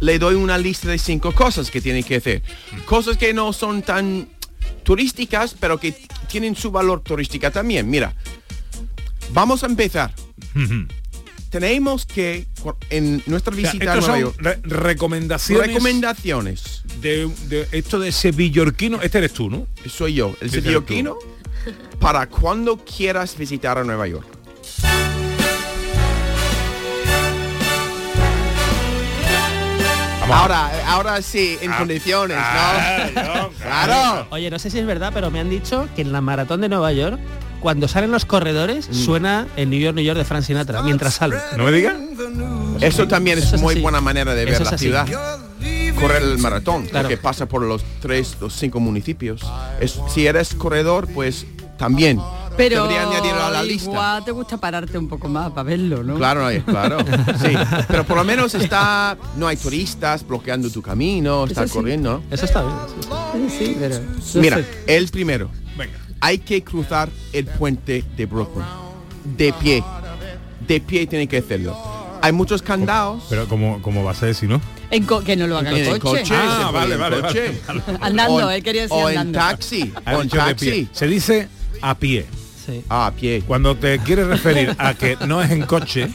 [0.00, 2.42] le doy una lista de cinco cosas que tiene que hacer.
[2.84, 4.28] Cosas que no son tan
[4.82, 5.94] turísticas, pero que
[6.28, 7.88] tienen su valor turística también.
[7.88, 8.14] Mira,
[9.32, 10.12] vamos a empezar.
[11.50, 12.46] Tenemos que,
[12.88, 15.66] en nuestra O sea, visita a Nueva son York, re- recomendaciones.
[15.66, 16.82] recomendaciones.
[17.02, 19.02] De, de esto de sevillorquino.
[19.02, 19.66] Este eres tú, ¿no?
[19.86, 21.16] Soy yo, el eres sevillorquino,
[21.98, 24.26] para cuando quieras visitar a Nueva York.
[30.30, 32.38] Ahora, ahora sí, en condiciones,
[33.14, 33.50] ¿no?
[33.60, 34.26] claro.
[34.30, 36.68] Oye, no sé si es verdad, pero me han dicho que en la maratón de
[36.70, 37.18] Nueva York,
[37.60, 41.36] cuando salen los corredores, suena el New York, New York de Frank Sinatra, mientras sale.
[41.56, 41.96] ¿No me digas?
[42.80, 43.82] Eso también es Eso es muy así.
[43.82, 44.84] buena manera de ver Eso la así.
[44.86, 45.06] ciudad.
[46.02, 47.08] Correr el maratón, Claro.
[47.08, 49.40] que pasa por los tres, los cinco municipios.
[49.80, 51.46] Es- si eres corredor, pues
[51.78, 52.20] también.
[52.56, 53.90] Pero debería añadirlo a la lista.
[53.90, 56.16] igual te gusta pararte un poco más para verlo, ¿no?
[56.16, 56.98] Claro, no, claro.
[57.42, 57.54] Sí,
[57.88, 61.72] pero por lo menos está, no hay turistas bloqueando tu camino, está sí.
[61.72, 62.22] corriendo.
[62.30, 63.48] Eso está bien.
[63.48, 63.96] Sí, sí, pero...
[64.34, 65.48] Mira, el primero.
[66.20, 68.64] Hay que cruzar el puente de Brooklyn.
[69.36, 69.82] De pie.
[70.68, 71.76] De pie tiene que hacerlo.
[72.20, 73.24] Hay muchos candados.
[73.28, 74.60] Pero como, como vas a decir, ¿no?
[74.92, 76.20] En co- que no lo haga En coche.
[76.20, 77.60] coche, Ah, vale, vale, coche.
[77.66, 79.92] vale, Andando, O en- él quería decir O en taxi.
[80.06, 80.70] O en dicho de pie.
[80.70, 80.88] taxi.
[80.92, 81.48] Se dice
[81.80, 82.26] a pie.
[82.64, 82.80] Sí.
[82.88, 83.42] Ah, a pie.
[83.44, 86.08] Cuando te quieres referir a que no es en coche,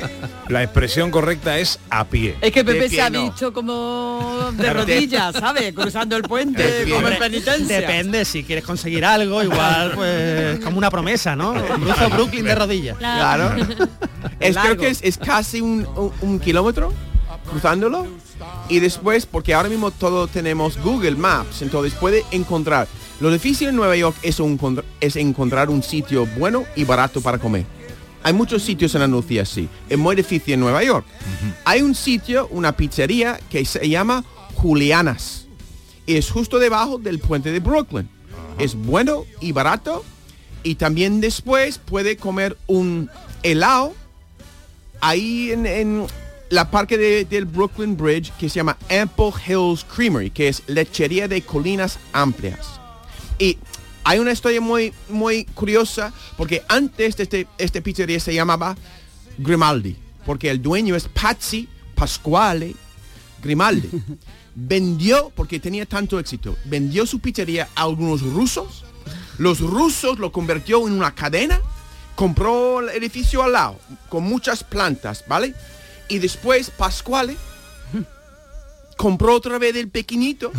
[0.47, 2.37] la expresión correcta es a pie.
[2.39, 3.23] Es que Pepe se ha no.
[3.23, 5.73] visto como de rodillas, ¿sabes?
[5.73, 7.81] Cruzando el puente, como en penitencia.
[7.81, 11.53] Depende, si quieres conseguir algo, igual pues como una promesa, ¿no?
[11.53, 12.97] Cruzo Brooklyn de rodillas.
[12.97, 13.53] Claro.
[14.39, 16.93] es, creo que es, es casi un, un- un kilómetro
[17.49, 18.05] cruzándolo.
[18.69, 22.87] Y después, porque ahora mismo todos tenemos Google Maps, entonces puede encontrar.
[23.19, 27.39] Lo difícil en Nueva York es, un- es encontrar un sitio bueno y barato para
[27.39, 27.65] comer.
[28.23, 29.69] Hay muchos sitios en Andalucía así.
[29.89, 31.05] Es muy difícil en Nueva York.
[31.65, 34.23] Hay un sitio, una pizzería que se llama
[34.55, 35.45] Julianas.
[36.05, 38.09] Y es justo debajo del puente de Brooklyn.
[38.59, 40.03] Es bueno y barato.
[40.63, 43.09] Y también después puede comer un
[43.43, 43.93] helado
[44.99, 46.07] ahí en, en
[46.49, 51.27] la parque de- del Brooklyn Bridge que se llama Ample Hills Creamery, que es lechería
[51.27, 52.79] de colinas amplias.
[53.39, 53.57] Y
[54.03, 58.75] hay una historia muy, muy curiosa, porque antes de este, este pizzería se llamaba
[59.37, 59.95] Grimaldi,
[60.25, 62.75] porque el dueño es Patsy Pasquale
[63.43, 63.89] Grimaldi.
[64.59, 68.83] vendió, porque tenía tanto éxito, vendió su pizzería a algunos rusos.
[69.37, 71.61] Los rusos lo convirtió en una cadena,
[72.15, 73.79] compró el edificio al lado,
[74.09, 75.53] con muchas plantas, ¿vale?
[76.09, 77.35] Y después Pasquale
[78.95, 80.51] compró otra vez el pequeñito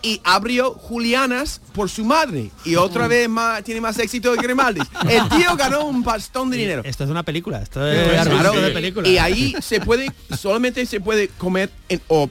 [0.00, 2.50] y abrió Julianas por su madre.
[2.64, 4.80] Y otra vez más, tiene más éxito que Grimaldi.
[5.08, 6.82] El tío ganó un bastón de dinero.
[6.84, 7.96] Esto es una película, esto es
[8.62, 9.08] de película.
[9.08, 12.30] Y ahí se puede, solamente se puede comer en- o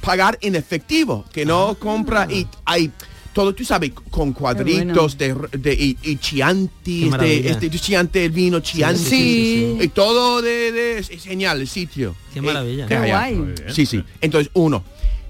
[0.00, 2.90] pagar en efectivo, que no compra y hay
[3.38, 7.42] todo, tú sabes, con cuadritos de, de- y, y Qué chiantis, maravilla.
[7.56, 9.84] de este chiante, el vino chianti, sí, sí, sí.
[9.84, 12.16] y todo de, de- es genial el sitio.
[12.34, 12.88] Qué maravilla.
[12.88, 13.54] Ya, Qué guay.
[13.72, 14.02] Sí, sí.
[14.20, 14.82] Entonces, uno.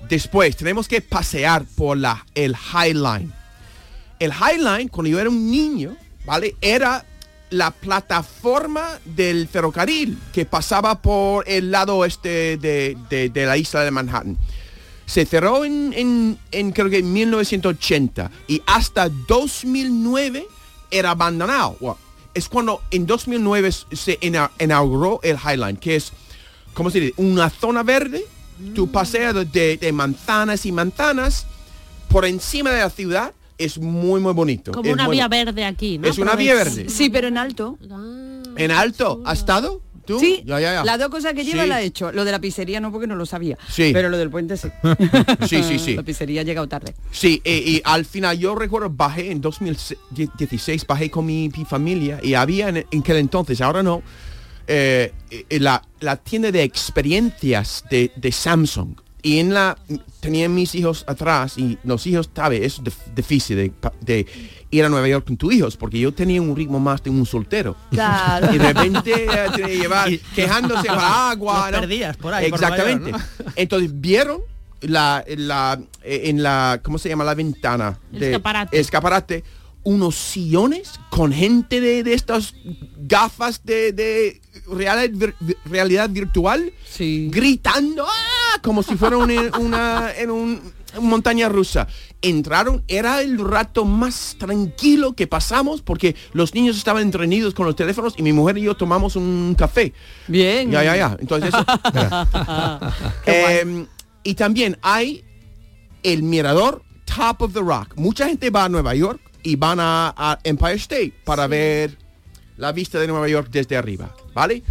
[0.09, 3.29] Después, tenemos que pasear por la, el High Line.
[4.19, 5.95] El High Line, cuando yo era un niño,
[6.25, 6.57] ¿vale?
[6.63, 7.05] Era
[7.51, 13.83] la plataforma del ferrocarril que pasaba por el lado oeste de, de- de la isla
[13.85, 14.39] de Manhattan.
[15.09, 20.47] Se cerró en, en- en, creo que en 1980 y hasta 2009
[20.91, 21.77] era abandonado.
[21.81, 21.99] Bueno,
[22.35, 26.13] es cuando en 2009 se ina- inauguró el High Line, que es,
[26.75, 27.15] ¿cómo se dice?
[27.17, 28.25] Una zona verde.
[28.75, 31.47] Tú paseas de, de manzanas y manzanas
[32.09, 33.33] por encima de la ciudad.
[33.57, 34.73] Es muy, muy bonito.
[34.73, 36.07] Como Es una muy vía verde aquí, ¿no?
[36.09, 36.89] Es una vía verde.
[36.89, 37.77] Sí, pero en alto.
[38.57, 39.21] En alto.
[39.25, 39.81] ¿Has estado?
[40.09, 40.19] ¿Tú?
[40.19, 40.85] Sí, Ya, ya, ya.
[40.85, 41.69] las dos cosas que lleva Sí.
[41.69, 42.11] la he hecho.
[42.11, 43.57] Lo de la pizzería no porque no lo sabía.
[43.69, 43.91] Sí.
[43.93, 44.69] Pero lo del puente sí.
[45.47, 45.95] Sí, sí, sí.
[45.97, 46.95] La pizzería ha llegado tarde.
[47.13, 52.19] Sí, y, y al final yo recuerdo bajé en 2016, bajé con mi, mi familia
[52.23, 54.03] y había en, en aquel entonces, ahora no,
[54.67, 58.97] eh, eh, la, la tienda de experiencias de, de Samsung.
[59.21, 59.77] Y en la
[60.21, 64.27] tenían mis hijos atrás y los hijos, sabes, es dif- difícil de
[64.71, 67.25] ir a Nueva York con tus hijos porque yo tenía un ritmo más de un
[67.25, 67.75] soltero.
[67.91, 68.55] Claro.
[68.55, 71.71] Y de repente eh, tenía que llevar Y- quejándose para agua.
[71.71, 71.81] Los ¿no?
[71.81, 73.11] perdías por ahí, por Exactamente.
[73.13, 73.25] York,
[73.57, 74.41] Entonces vieron
[74.81, 77.25] la, la, eh, en la, ¿cómo se llama?
[77.25, 77.99] La ventana.
[78.13, 78.79] de- Escaparate.
[78.79, 79.45] escaparate,
[79.85, 82.55] unos sillones con gente de, de estas
[82.99, 84.41] gafas de, de
[84.71, 85.09] realidad,
[85.41, 86.73] vir- realidad virtual
[87.31, 88.59] gritando ¡ah!
[88.63, 90.61] como si fuera una, una- en un,
[91.01, 91.87] montaña rusa.
[92.23, 97.77] Entraron, era el rato más tranquilo que pasamos porque los niños estaban entretenidos con los
[97.77, 99.93] teléfonos y mi mujer y yo tomamos un café.
[100.27, 100.71] Bien.
[100.71, 101.17] Ya, ya, ya.
[101.21, 101.65] Entonces eso.
[103.27, 103.87] Em,
[104.23, 105.25] y también hay
[106.03, 107.95] el mirador Top of the Rock.
[107.97, 111.97] Mucha gente va a Nueva York y van a, a Empire State para ver
[112.57, 114.63] la vista de Nueva York desde arriba, ¿vale?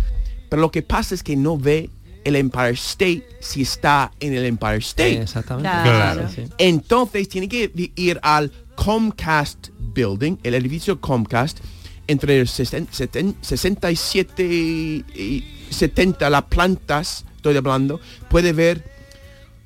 [0.50, 1.90] Pero lo que pasa es que no ve
[2.28, 5.22] el Empire State si está en el Empire State.
[5.22, 5.70] Exactamente.
[5.70, 6.28] Claro.
[6.58, 11.60] Entonces tiene que ir al Comcast Building, el edificio Comcast,
[12.08, 18.00] entre el sesen- seten- 67 y y 70 las plantas, estoy hablando,
[18.30, 18.84] puede ver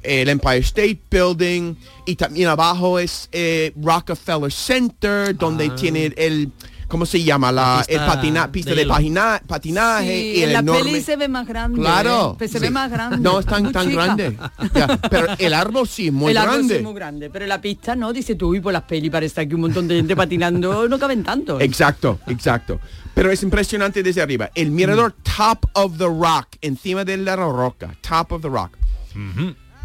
[0.03, 1.76] el Empire State Building
[2.07, 5.76] y también abajo es eh, Rockefeller Center, donde Ah.
[5.76, 6.51] tiene el,
[6.92, 7.52] ¿cómo se llama?
[7.52, 8.94] La pista el patina, pista de de, hielo.
[8.94, 10.84] pagina- patinaje Sí, y el en la enorme.
[10.84, 11.80] peli se ve más grande.
[11.80, 12.32] Claro.
[12.34, 12.36] ¿eh?
[12.38, 12.66] Pues se Sí.
[12.66, 13.18] ve más grande.
[13.18, 14.04] No es tan, Muy tan chica.
[14.04, 14.38] grande.
[14.76, 16.76] Ya, Pero el árbol sí es muy el árbol sí grande.
[16.78, 19.56] es muy grande, pero la pista no, dice tú, y por las pelis parece aquí
[19.56, 21.60] un montón de gente patinando, no caben tanto.
[21.62, 22.80] Exacto, exacto.
[23.14, 24.52] Pero es impresionante desde arriba.
[24.54, 28.72] El mirador top of the rock, encima de la roca, top of the rock.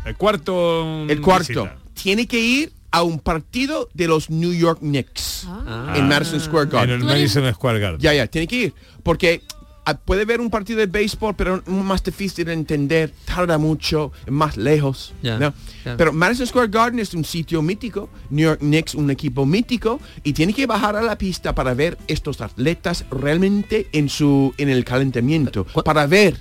[0.04, 1.06] El cuarto.
[1.08, 1.62] El cuarto.
[1.64, 1.76] visita.
[1.94, 5.46] Tiene que ir a un partido de los New York Knicks
[5.94, 6.94] en Madison Square Garden.
[6.94, 8.00] En el Madison Square Garden.
[8.00, 8.74] Ya, ya, tiene que ir.
[9.02, 9.42] Porque
[9.84, 14.12] ah, puede ver un partido de béisbol, pero es más difícil de entender, tarda mucho,
[14.24, 15.12] es más lejos.
[15.20, 15.52] Claro.
[15.84, 20.32] Pero Madison Square Garden es un sitio mítico, New York Knicks un equipo mítico, y
[20.32, 24.86] tiene que bajar a la pista para ver estos atletas realmente en su en el
[24.86, 26.38] calentamiento, para ver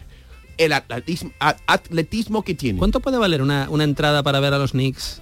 [0.57, 1.31] el atletismo,
[1.67, 2.79] atletismo que tienen.
[2.79, 5.19] ¿Cuánto puede valer una, una entrada para ver a los Knicks?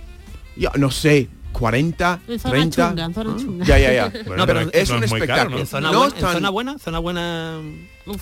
[0.56, 2.90] Yo no sé, 40, En zona 30.
[2.90, 3.66] chunga, en zona chunga.
[3.66, 4.10] Ya, ya, ya.
[4.26, 5.56] Bueno, no, pero es no un es muy caro, espectáculo.
[5.56, 5.58] ¿no?
[5.62, 6.80] ¿En zona, No buena, tan- zona buena?
[6.80, 7.60] ¿Zona buena?
[8.06, 8.22] Uf,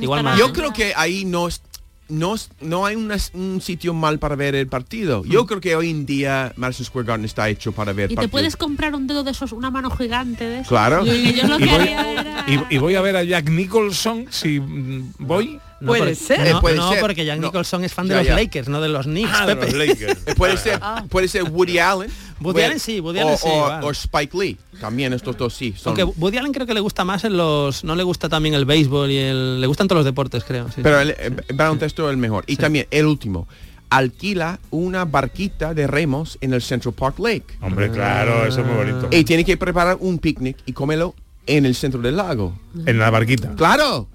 [0.00, 0.38] Igual más.
[0.38, 1.62] Yo creo que ahí no es
[2.08, 5.24] no, es- no hay una- un sitio mal para ver el partido.
[5.24, 8.28] Yo creo que hoy en día Madison Square Garden está hecho para ver Y te
[8.28, 10.68] puedes comprar un dedo de esos, una mano gigante de esos.
[10.68, 11.06] Claro.
[11.06, 12.44] Y yo lo Y que voy, haría era...
[12.48, 15.58] y- y voy a ver a Jack Nicholson si mm, voy.
[15.82, 16.38] No, Puede porque- ser.
[16.40, 17.00] No, Eh, puede no, ser.
[17.00, 17.46] porque Jack No.
[17.48, 18.34] Nicholson es fan Ya, de los ya.
[18.36, 19.72] Lakers, no de los Knicks, Ah, de Pepe.
[19.72, 20.18] los Lakers.
[20.26, 22.10] Eh, Puede ser, puede ser Woody Allen.
[22.40, 23.86] Woody puede- Allen sí, Woody o, Allen sí, o- vale.
[23.86, 24.56] o Spike Lee.
[24.80, 25.74] También estos dos sí.
[25.76, 27.82] Son, Aunque Woody Allen creo que le gusta más en los...
[27.84, 29.60] No le gusta también el béisbol y el...
[29.60, 30.68] Le gustan todos los deportes, creo.
[30.68, 30.80] sí.
[30.82, 32.44] pero el, el baloncesto es el mejor.
[32.46, 33.48] Y también el último.
[33.90, 37.44] Alquila una barquita de remos en el Central Park Lake.
[37.60, 39.08] Hombre, claro, eso es muy bonito.
[39.10, 41.14] Y tiene que preparar un picnic y comerlo
[41.44, 42.54] en el centro del lago.
[42.86, 43.54] En la barquita.
[43.54, 44.08] Claro.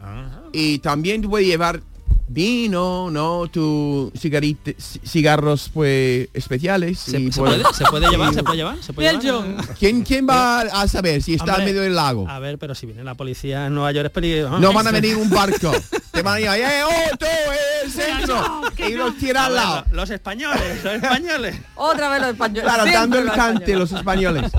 [0.53, 1.81] Y también te puede llevar
[2.29, 3.47] vino, ¿no?
[3.47, 6.99] Tu cigarrite- ci- cigarros pues especiales.
[6.99, 8.33] ¿Se, y se pues- puede, ¿Se puede llevar?
[8.33, 8.83] ¿Se puede llevar?
[8.83, 9.75] ¿Se puede llevar?
[9.79, 12.27] ¿Quién, ¿Quién va a saber si está Hombre, en medio del lago?
[12.29, 14.59] A ver, pero si viene la policía en Nueva York es peligroso.
[14.59, 15.71] No van a venir un barco.
[16.17, 16.81] Te van a ir, ¡eh,
[17.19, 18.61] tú, eh, el centro!
[18.87, 19.85] y los tira al lado.
[19.91, 21.55] Los españoles, los españoles.
[21.75, 22.63] Otra vez los españoles.
[22.63, 23.79] Claro, siempre dando el los cante españoles.
[23.79, 24.51] los españoles.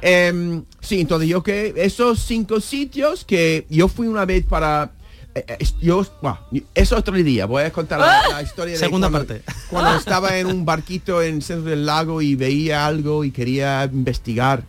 [0.02, 4.92] Em, sí, entonces yo que esos cinco sitios que yo fui una vez para...
[5.34, 6.38] eh, eh, yo, bueno,
[6.76, 9.42] eso otro día, voy a contar la, la historia de Segunda cuando, parte.
[9.68, 13.82] cuando estaba en un barquito en el centro del lago y veía algo y quería
[13.84, 14.62] investigar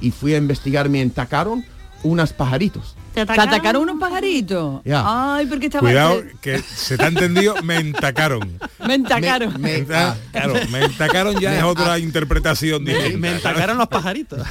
[0.00, 1.64] y fui a investigar, me atacaron
[2.04, 2.94] unos pajaritos.
[3.14, 3.54] ¿Te ¿Te atacaron?
[3.54, 4.80] atacaron unos pajaritos?
[4.84, 5.02] Ya.
[5.36, 5.82] Ay, porque estaba...
[5.88, 8.58] Cuidado, que se te ha entendido, me entacaron.
[8.86, 9.60] Me entacaron.
[9.60, 13.18] Me- me- Ah, Claro, me entacaron ya Me- es otra ah, interpretación distinta.
[13.18, 14.40] Me atacaron los pajaritos.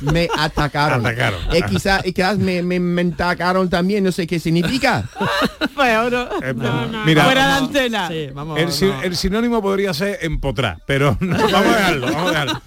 [0.00, 1.04] Me atacaron.
[1.04, 1.40] Atacaron.
[1.54, 5.06] Y quizás y quizás me, me, me atacaron también, no sé qué significa.
[5.74, 6.26] Fue oro.
[6.42, 7.04] Eh, no.
[7.04, 8.08] Mira, Fuera de antena.
[8.08, 8.58] Sí, vamos.
[8.58, 9.02] el, no.
[9.02, 12.62] el sinónimo podría ser empotrar, pero no, vamos a dejarlo, vamos a dejarlo.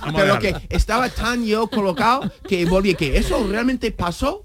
[0.00, 0.66] Vamos a Pero que dejarlo.
[0.70, 4.44] estaba tan yo colocado que volví, que eso realmente pasó.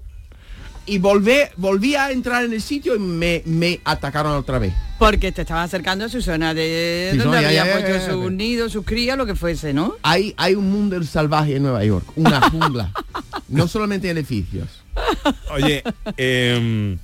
[0.86, 4.72] Y volví, volví a entrar en el sitio y me, me atacaron otra vez.
[4.98, 8.06] Porque te estaba acercando a su zona de Sí, donde había puesto ya.
[8.10, 9.96] sus nidos, sus crías, lo que fuese, ¿no?
[10.02, 12.90] Hay, hay un mundo salvaje en Nueva York, una jungla.
[13.48, 14.82] no solamente edificios.
[15.50, 15.82] Oye,
[16.16, 16.98] em,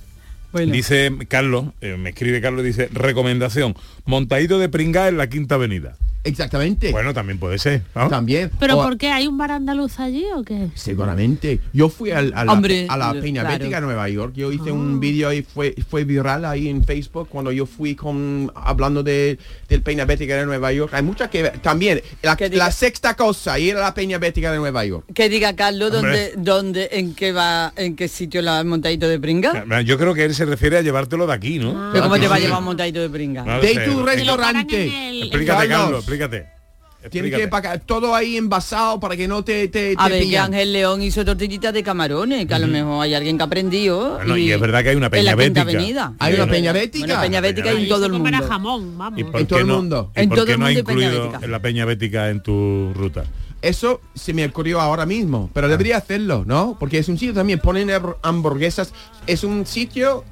[0.51, 0.73] Bueno.
[0.73, 3.75] dice Carlos, eh, me escribe Carlos, dice, recomendación,
[4.05, 5.95] montadito de pringá en la Quinta Avenida.
[6.25, 6.91] Exactamente.
[6.91, 8.09] Bueno, también puede ser, ¿no?
[8.09, 8.51] También.
[8.59, 9.11] ¿Pero O- por qué?
[9.11, 10.69] ¿Hay un bar andaluz allí o qué?
[10.75, 11.59] Seguramente.
[11.73, 13.57] Yo fui al- a, la, Hombre, a la Peña claro.
[13.59, 14.33] Bética de Nueva York.
[14.35, 18.51] Yo hice un vídeo y fue, fue viral ahí en Facebook cuando yo fui con
[18.55, 19.37] hablando de,
[19.69, 20.93] del Peña Bética de Nueva York.
[20.93, 21.43] Hay muchas que.
[21.61, 25.05] También, la, Que diga- la sexta cosa, ir a la Peña Bética de Nueva York.
[25.13, 29.63] Que diga Carlos dónde, dónde, en qué va, en qué sitio la montadito de pringa.
[29.85, 31.91] Yo creo que él se refiere a llevártelo de aquí, ¿no?
[31.91, 33.43] Pero cómo que te va a llevar un montadito de pringa.
[33.43, 33.75] No sé.
[33.85, 34.85] tu restaurante.
[35.21, 35.85] Explícate, Carlos.
[35.85, 36.55] Carlos, explícate.
[37.11, 40.39] Tiene que pagar todo ahí envasado para que no te, te, A te ver, que.
[40.39, 44.15] Ángel León hizo tortillitas de camarones, que a lo mejor hay alguien que ha aprendido.
[44.15, 45.61] Bueno, y es verdad que hay una Peña Bética.
[45.61, 46.13] Avenida.
[46.17, 47.05] Hay una Peña Bética.
[47.05, 48.37] Bueno, Peña Bética y en todo el mundo.
[48.47, 49.19] jamón, vamos.
[49.19, 50.11] ¿Y En todo el no- mundo.
[50.15, 52.91] ¿Y En todo el no ha mundo hay Peña incluido la Peña Bética en tu
[52.95, 53.23] ruta?
[53.61, 56.75] Eso se me ocurrió ahora mismo, pero debería hacerlo, ¿no?
[56.79, 58.93] Porque es un sitio también, ponen hamb- hamburguesas.
[59.27, 60.23] Es un sitio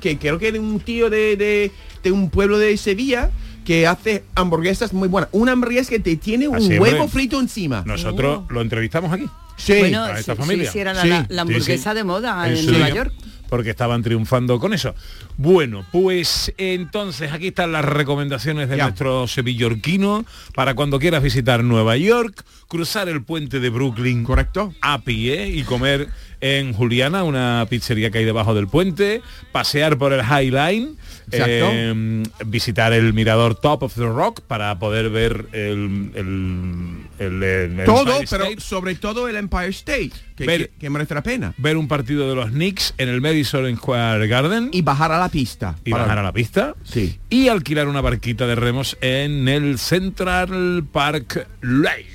[0.00, 1.70] que creo que es de un tío de, de,
[2.02, 3.30] de un pueblo de Sevilla
[3.64, 5.28] que hace hamburguesas muy buenas.
[5.32, 7.08] Una hamburguesa que te tiene un Así, huevo hombre.
[7.08, 7.82] frito encima.
[7.86, 9.26] Nosotros lo entrevistamos aquí.
[9.56, 9.74] Sí.
[9.78, 10.66] Bueno, a esta sí, familia.
[10.66, 11.08] sí, sí, era la, Sí.
[11.08, 11.96] la- la Sí, hamburguesa sí.
[11.96, 12.94] de moda En Nueva día.
[12.94, 13.12] York.
[13.48, 14.94] porque estaban triunfando con eso.
[15.36, 21.98] Bueno, pues entonces aquí están las recomendaciones de nuestro sevillorquino para cuando quieras visitar Nueva
[21.98, 26.08] York, cruzar el puente de Brooklyn correcto a pie y comer
[26.40, 29.20] en Juliana, una pizzería que hay debajo del puente,
[29.52, 30.94] pasear por el High Line.
[31.32, 37.80] Eh, visitar el mirador Top of the Rock para poder ver el, el- el- el-
[37.80, 41.54] el Todo, pero sobre todo el Empire State, que, Ver- que- que merece la pena.
[41.58, 45.28] ver un partido de los Knicks en el Madison Square Garden y bajar a la
[45.28, 45.76] pista.
[45.84, 47.18] y Para- bajar a la pista Sí.
[47.30, 52.06] y alquilar una barquita de remos en el Central Park Lake.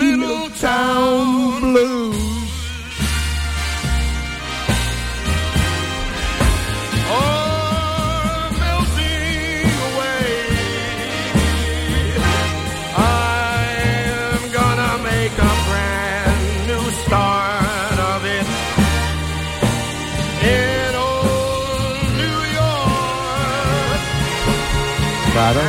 [0.00, 2.33] Little town blues.
[25.52, 25.60] Claro.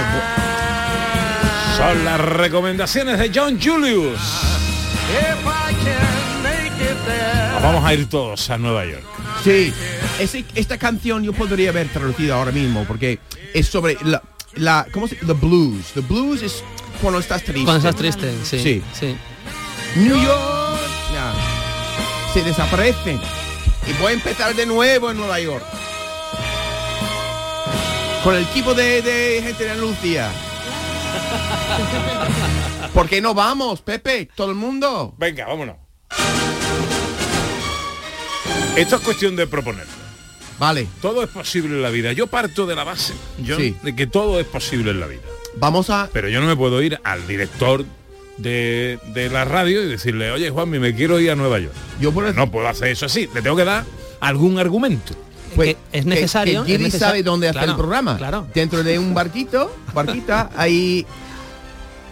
[1.78, 4.19] Son las recomendaciones de John Julius.
[5.09, 7.51] If I can make it there.
[7.55, 9.03] Nos vamos a ir todos a Nueva York.
[9.43, 9.73] Sí,
[10.19, 13.19] ese- esta canción yo podría haber traducido ahora mismo porque
[13.53, 14.21] es sobre la,
[14.53, 15.88] la ¿cómo se The blues.
[15.93, 16.63] The blues es
[17.01, 17.65] cuando estás triste.
[17.65, 18.59] Cuando estás triste, sí.
[18.59, 18.84] Sí.
[18.97, 19.17] sí.
[19.97, 20.80] New York
[21.13, 21.34] ya,
[22.34, 23.19] se desaparecen
[23.88, 25.65] y voy a empezar de nuevo en Nueva York.
[28.26, 30.32] Con el equipo de, de gente de Andalucía.
[32.93, 34.28] ¿Por qué no vamos, Pepe?
[34.36, 35.13] Todo el mundo.
[35.19, 35.76] Venga, vámonos.
[38.76, 39.86] Esto es cuestión de proponer.
[40.57, 40.88] Vale.
[41.03, 42.13] Todo es posible en la vida.
[42.13, 43.13] Yo parto de la base,
[43.47, 43.76] John, Sí.
[43.84, 45.21] de que todo es posible en la vida.
[45.57, 46.09] Vamos a...
[46.11, 47.86] Pero yo no me puedo ir al director
[48.38, 51.76] de, de la radio y decirle, oye Juanmi, me quiero ir a Nueva York.
[52.01, 53.30] Yo por No puedo hacer eso así.
[53.36, 53.86] Le tengo que dar
[54.19, 55.13] algún argumento.
[55.56, 58.18] Pues, es que- necesario, Que, Giri sabe dónde hacer Claro, el programa.
[58.18, 58.47] claro.
[58.53, 61.06] Dentro de un barquito, barquita, ahí,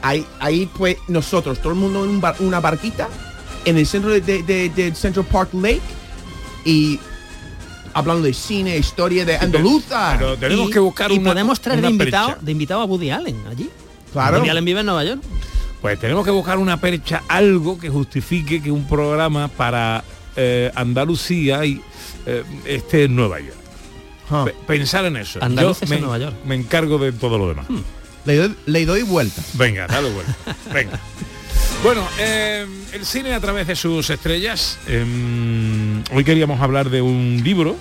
[0.02, 3.08] ahí, ahí pues nosotros, todo el mundo en un bar- una barquita,
[3.66, 5.82] en el centro de, de- de- de Central Park Lake
[6.66, 7.00] y
[7.94, 10.16] hablando de cine, historia de andaluza.
[10.18, 12.42] Pero tenemos Y- que buscar y una- podemos traer de una invitado, percha.
[12.44, 13.70] de invitado a Woody Allen allí.
[14.12, 14.38] Claro.
[14.38, 15.22] Woody Allen vive en Nueva York.
[15.82, 20.04] Pues tenemos que buscar una percha, algo que justifique que un programa para
[20.36, 21.82] eh, Andalucía y
[22.26, 23.58] eh, esté en Nueva York.
[24.30, 24.44] Ah.
[24.46, 25.40] Pe- Pensar en eso.
[25.40, 25.46] Yo
[25.82, 26.36] en me, Nueva York.
[26.46, 27.66] me encargo de todo lo demás.
[28.26, 29.42] Le doy, le doy vuelta.
[29.54, 30.36] Venga, dale vuelta.
[30.74, 31.00] Venga.
[31.84, 34.78] Bueno, eh, el cine a través de sus estrellas.
[34.88, 35.04] eh,
[36.14, 37.76] hoy queríamos hablar de un libro,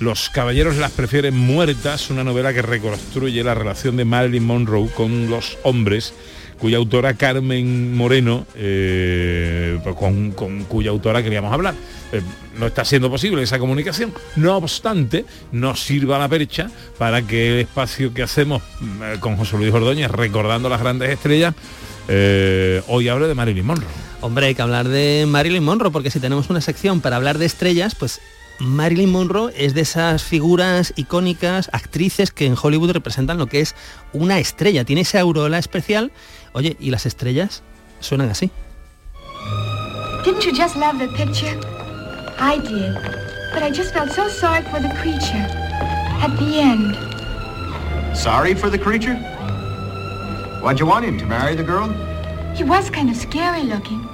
[0.00, 5.28] Los caballeros las prefieren muertas, una novela que reconstruye la relación de Marilyn Monroe con
[5.30, 6.14] los hombres,
[6.58, 10.32] cuya autora Carmen Moreno, eh, pues con,
[10.68, 11.74] cuya autora queríamos hablar.
[12.12, 12.20] Eh,
[12.58, 14.12] no está siendo posible esa comunicación.
[14.36, 19.56] No obstante, nos sirva la percha para que el espacio que hacemos mm, con José
[19.56, 21.54] Luis Ordóñez, recordando las grandes estrellas,
[22.08, 23.88] eh, hoy hable de Marilyn Monroe.
[24.20, 27.46] Hombre, hay que hablar de Marilyn Monroe, porque si tenemos una sección para hablar de
[27.46, 28.20] estrellas, pues
[28.60, 33.74] Marilyn Monroe es de esas figuras icónicas, actrices que en Hollywood representan lo que es
[34.12, 34.84] una estrella.
[34.84, 36.12] Tiene esa aureola especial.
[36.52, 37.62] Oye, ¿y las estrellas?
[38.00, 38.50] Suenan así.
[40.24, 41.58] Didn't you just love the picture?
[42.38, 42.94] I did.
[43.52, 45.46] But I just felt so sorry for the creature.
[46.22, 46.96] At the end.
[48.16, 49.16] Sorry for the creature?
[50.62, 51.88] Why'd you want him to marry the girl?
[52.54, 54.08] He was kind of scary looking.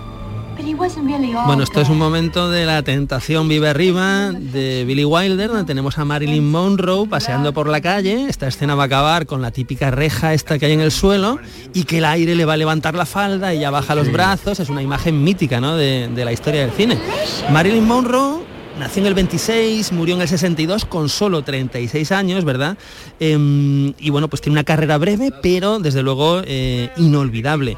[1.46, 5.98] Bueno, esto es un momento de la tentación vive arriba de Billy Wilder, donde tenemos
[5.98, 8.26] a Marilyn Monroe paseando por la calle.
[8.28, 11.38] Esta escena va a acabar con la típica reja esta que hay en el suelo
[11.72, 14.60] y que el aire le va a levantar la falda y ella baja los brazos.
[14.60, 15.76] Es una imagen mítica ¿no?
[15.76, 16.98] de, de la historia del cine.
[17.50, 18.40] Marilyn Monroe
[18.78, 22.78] nació en el 26, murió en el 62 con solo 36 años, ¿verdad?
[23.20, 27.76] Em, y bueno, pues tiene una carrera breve, pero desde luego eh, inolvidable.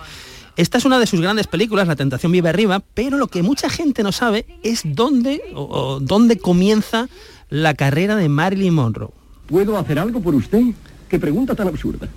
[0.56, 3.70] Esta es una de sus grandes películas, La tentación vive arriba, pero lo que mucha
[3.70, 7.08] gente no sabe es dónde, o- o dónde comienza
[7.48, 9.10] la carrera de Marilyn Monroe.
[9.46, 10.62] ¿Puedo hacer algo por usted?
[11.08, 12.08] ¿Qué pregunta tan absurda?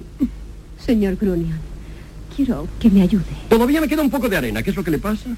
[0.86, 1.58] Señor Grunion,
[2.36, 3.24] quiero que me ayude.
[3.50, 4.62] Todavía me queda un poco de arena.
[4.64, 5.30] ¿Qué es lo que le pasa?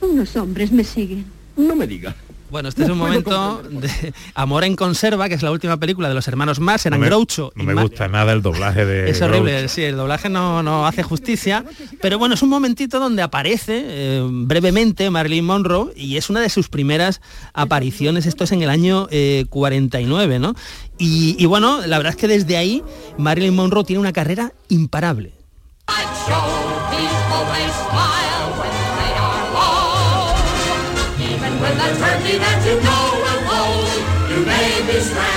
[0.00, 1.26] Unos hombres me siguen.
[1.56, 2.14] No me diga.
[2.50, 6.08] Bueno, este es un No momento de Amor en conserva, que es la última película
[6.08, 8.84] de los hermanos Marx, eran no me, Groucho no y me gusta nada el doblaje
[8.84, 9.68] de Es horrible, Groucho.
[9.68, 11.64] sí, el doblaje no, no hace justicia,
[12.00, 16.48] pero bueno, es un momentito donde aparece eh, brevemente Marilyn Monroe y es una de
[16.48, 17.20] sus primeras
[17.54, 20.54] apariciones, esto es en el año eh, 49, ¿no?
[20.98, 22.82] Y, y bueno, la verdad es que desde ahí
[23.16, 25.32] Marilyn Monroe tiene una carrera imparable.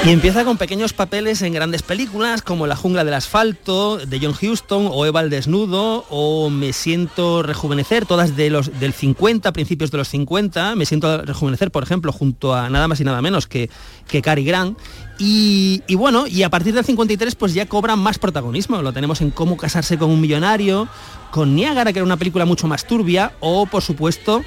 [0.06, 4.36] Y empieza con pequeños papeles en grandes películas como La jungla del asfalto de John
[4.40, 9.92] Huston o Eva el desnudo o Me siento rejuvenecer, todas de los del 50, principios
[9.92, 10.76] de los 50.
[10.76, 13.70] Me siento rejuvenecer, por ejemplo, junto a nada más y nada menos que,
[14.10, 14.78] que Cary Grant.
[15.20, 18.82] Y, y bueno, y a partir del 53 pues ya cobran más protagonismo.
[18.82, 20.90] Lo tenemos en Cómo casarse con un millonario,
[21.32, 24.44] con Niágara, que era una película mucho más turbia, o por supuesto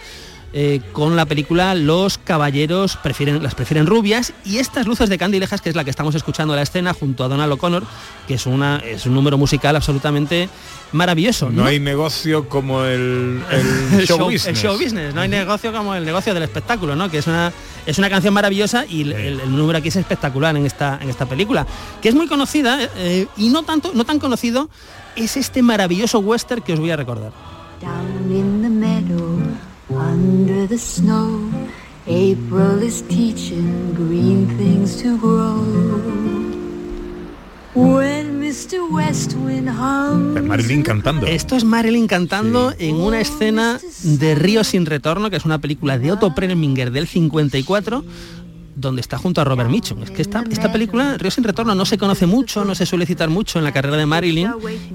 [0.59, 5.61] eh, con la película Los Caballeros prefieren, las prefieren rubias y estas luces de Candilejas,
[5.61, 7.83] que es la que estamos escuchando en la escena junto a Donald O'Connor,
[8.27, 10.49] que es, una, es un número musical absolutamente
[10.93, 11.51] maravilloso.
[11.51, 13.67] No, hay negocio como el, el
[14.01, 14.47] El show, show, business.
[14.47, 17.11] el show business, no hay negocio como el negocio del espectáculo, ¿no?
[17.11, 17.53] Que es una,
[17.85, 21.11] es una canción maravillosa y el, el- el número aquí es espectacular en esta, en
[21.11, 21.67] esta película,
[22.01, 24.71] que es muy conocida eh, y no tanto, no tan conocido,
[25.17, 27.33] es este maravilloso western que os voy a recordar.
[27.83, 29.39] Down in the meadow,
[29.99, 31.51] under the snow,
[32.07, 35.61] April is teaching green things to grow.
[37.75, 38.91] When Mr.
[38.91, 41.27] West Wind hums Es Marilyn cantando.
[41.27, 45.99] Esto es Marilyn cantando en una escena de Río sin retorno, que es una película
[45.99, 48.03] de Otto Preminger del 54,
[48.77, 50.03] donde está junto a Robert Mitchum.
[50.03, 53.05] Es que esta, esta película, Río sin retorno, no se conoce mucho, no se suele
[53.05, 54.53] citar mucho en la carrera de Marilyn,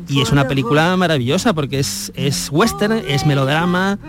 [0.07, 3.99] y es una película maravillosa porque es, es western, es melodrama,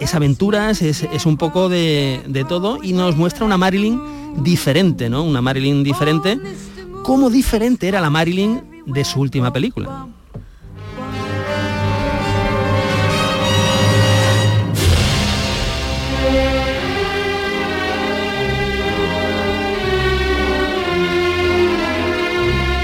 [0.00, 4.00] es aventuras, es, es un poco de, de todo, y nos muestra una Marilyn
[4.42, 5.22] diferente, ¿no?
[5.22, 6.40] Una Marilyn diferente,
[7.04, 10.06] como diferente era la Marilyn de su última película.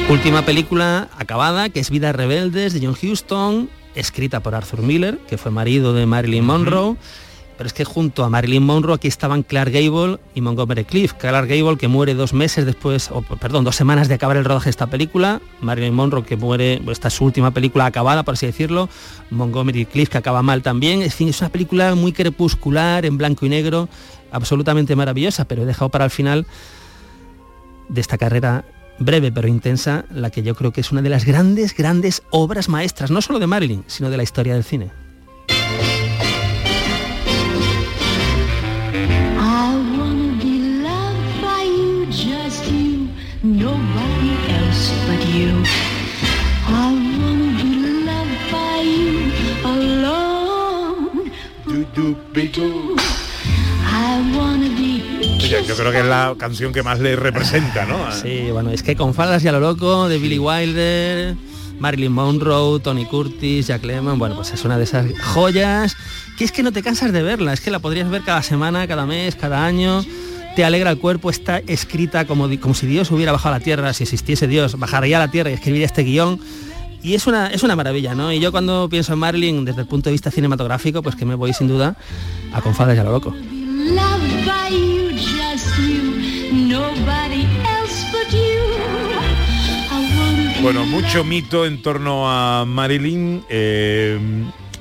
[0.09, 5.39] Última película acabada, que es Vidas Rebeldes, de John Huston, escrita por Arthur Miller, que
[5.39, 6.97] fue marido de Marilyn Monroe.
[7.57, 11.15] Pero es que junto a Marilyn Monroe aquí estaban Clark Gable y Montgomery Cliff.
[11.15, 14.65] Clark Gable que muere dos meses después, o perdón, dos semanas de acabar el rodaje
[14.65, 15.41] de esta película.
[15.63, 18.91] Marilyn Monroe que muere, esta es su última película acabada, por así decirlo.
[19.31, 21.01] Montgomery Cliff que acaba mal también.
[21.01, 23.89] En fin, es una película muy crepuscular, en blanco y negro,
[24.31, 26.47] absolutamente maravillosa, pero he dejado para el final
[27.89, 28.67] de esta carrera
[28.99, 32.69] breve pero intensa, la que yo creo que es una de las grandes, grandes obras
[32.69, 34.91] maestras, no solo de Marilyn, sino de la historia del cine.
[39.39, 40.27] I wanna
[52.39, 53.16] be loved
[55.49, 58.11] Yo creo que es la canción que más le representa, ¿no?
[58.23, 61.37] Sí, bueno, es que con Faldas y a lo loco, de Billy Wilder,
[61.79, 65.97] Marilyn Monroe, Tony Curtis, Jack Lemmon, bueno, pues es una de esas joyas
[66.37, 68.87] que es que no te cansas de verla, es que la podrías ver cada semana,
[68.87, 70.05] cada mes, cada año.
[70.55, 73.93] Te alegra el cuerpo, está escrita como, como si Dios hubiera bajado a la tierra,
[73.93, 76.41] si existiese Dios, bajaría a la tierra y escribiría este guion.
[77.03, 78.33] Y es una, es una maravilla, ¿no?
[78.33, 81.35] Y yo cuando pienso en Marilyn desde el punto de vista cinematográfico, pues que me
[81.35, 81.97] voy sin duda
[82.53, 83.35] a Con Faldas y a lo loco.
[90.63, 93.45] Bueno, mucho mito en torno a Marilyn.
[93.49, 94.19] eh,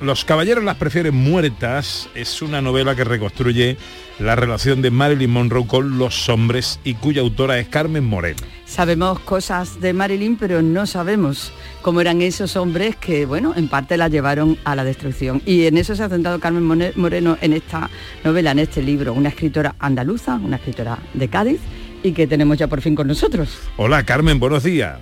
[0.00, 2.08] Los caballeros las prefieren muertas.
[2.14, 3.76] Es una novela que reconstruye
[4.18, 8.42] la relación de Marilyn Monroe con los hombres y cuya autora es Carmen Moreno.
[8.64, 11.52] Sabemos cosas de Marilyn, pero no sabemos
[11.82, 15.42] cómo eran esos hombres que, bueno, en parte la llevaron a la destrucción.
[15.44, 17.90] Y en eso se ha centrado Carmen Moreno en esta
[18.24, 21.60] novela, en este libro, una escritora andaluza, una escritora de Cádiz,
[22.02, 23.58] y que tenemos ya por fin con nosotros.
[23.76, 24.98] Hola Carmen, buenos días.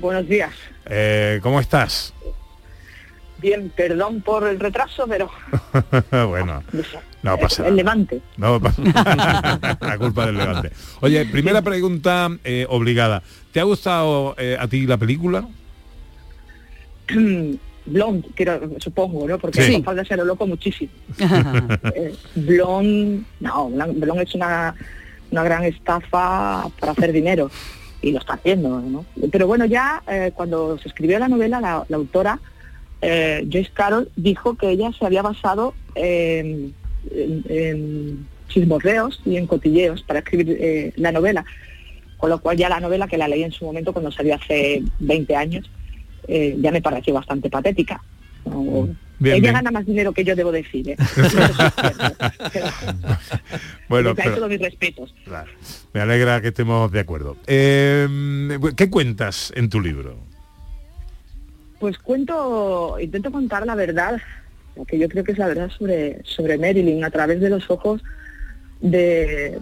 [0.00, 0.52] Buenos días.
[0.86, 2.12] Eh, ¿Cómo estás?
[3.38, 5.30] Bien, perdón por el retraso, pero
[6.28, 6.62] bueno,
[7.24, 7.76] no pasa el nada.
[7.76, 8.20] levante.
[8.36, 8.82] No pasa
[9.80, 10.70] La culpa del levante.
[11.00, 13.22] Oye, primera pregunta eh, obligada.
[13.52, 15.48] ¿Te ha gustado eh, a ti la película?
[17.86, 19.38] Blonde, quiero, supongo, ¿no?
[19.38, 19.72] Porque Sí.
[19.74, 20.90] con falda se lo loco muchísimo.
[21.94, 24.74] Eh, Blonde, no, Blonde es una,
[25.30, 27.50] una gran estafa para hacer dinero
[28.00, 29.04] y lo está haciendo, ¿no?
[29.30, 32.38] Pero bueno, ya eh, cuando se escribió la novela, la, la autora
[33.02, 36.74] eh, Joyce Carol dijo que ella se había basado en,
[37.10, 41.44] en- en chismorreos y en cotilleos para escribir eh, la novela,
[42.18, 44.82] con lo cual ya la novela que la leí en su momento cuando salió hace
[45.00, 45.70] 20 años
[46.28, 48.00] eh, ya me pareció bastante patética.
[48.46, 48.88] No,
[49.18, 49.54] Bien, ella bien.
[49.54, 50.90] gana más dinero que yo, debo decir.
[50.90, 50.96] ¿eh?
[53.88, 55.14] Bueno, pero- todos mis respetos.
[55.24, 55.50] Claro.
[55.92, 57.36] Me alegra que estemos de acuerdo.
[57.46, 60.16] ¿Qué cuentas en tu libro?
[61.78, 64.20] Pues cuento, intento contar la verdad,
[64.86, 68.02] que yo creo que es la verdad sobre, sobre Marilyn a través de los ojos
[68.80, 69.60] de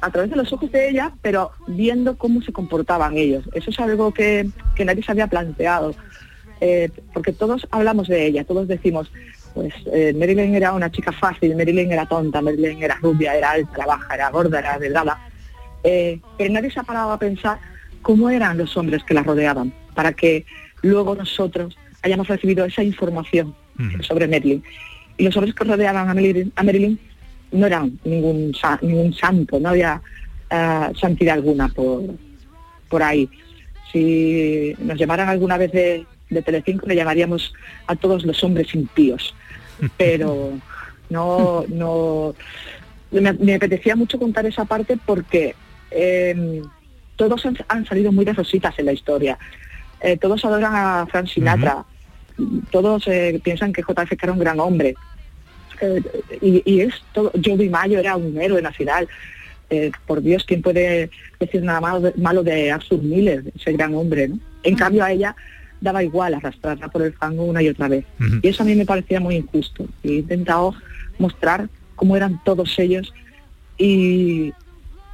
[0.00, 3.44] a través de los ojos de ella, pero viendo cómo se comportaban ellos.
[3.52, 5.94] Eso es algo que, que nadie se había planteado,
[6.60, 9.10] eh, porque todos hablamos de ella, todos decimos,
[9.54, 13.72] pues eh, Marilyn era una chica fácil, Marilyn era tonta, Marilyn era rubia, era alta,
[13.76, 15.18] era baja, era gorda, era delgada,
[15.82, 17.58] eh, pero nadie se ha parado a pensar
[18.02, 20.44] cómo eran los hombres que la rodeaban, para que
[20.82, 23.54] luego nosotros hayamos recibido esa información
[24.02, 24.62] sobre Marilyn.
[25.16, 26.98] Y los hombres que rodeaban a Marilyn, a Marilyn
[27.52, 28.52] no eran ningún,
[28.82, 30.00] ningún santo, no había
[30.50, 32.02] eh, santidad alguna por,
[32.88, 33.28] por ahí.
[33.92, 37.54] Si nos llamaran alguna vez de, de Telecinco, le llamaríamos
[37.86, 39.34] a todos los hombres impíos.
[39.96, 40.52] Pero
[41.10, 42.34] no, no,
[43.10, 45.54] me, me apetecía mucho contar esa parte porque
[45.90, 46.62] eh,
[47.16, 49.38] todos han, han salido muy de rositas en la historia.
[50.00, 51.84] Eh, todos adoran a Frank Sinatra.
[52.70, 54.94] Todos eh, piensan que JFK era un gran hombre.
[55.80, 56.02] Eh,
[56.40, 57.32] y, y es todo,
[57.70, 59.08] Mayo era un héroe nacional.
[59.70, 61.10] Eh, por Dios, ¿quién puede
[61.40, 64.28] decir nada malo de, malo de Arthur Miller, ese gran hombre?
[64.28, 64.38] ¿no?
[64.62, 65.34] En cambio a ella
[65.80, 68.04] daba igual arrastrarla por el fango una y otra vez.
[68.42, 69.86] Y eso a mí me parecía muy injusto.
[70.02, 70.74] Y he intentado
[71.18, 73.12] mostrar cómo eran todos ellos
[73.76, 74.52] y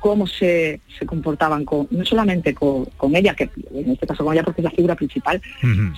[0.01, 4.32] cómo se, se comportaban con, no solamente con, con ella, que en este caso con
[4.32, 5.40] ella porque es la figura principal,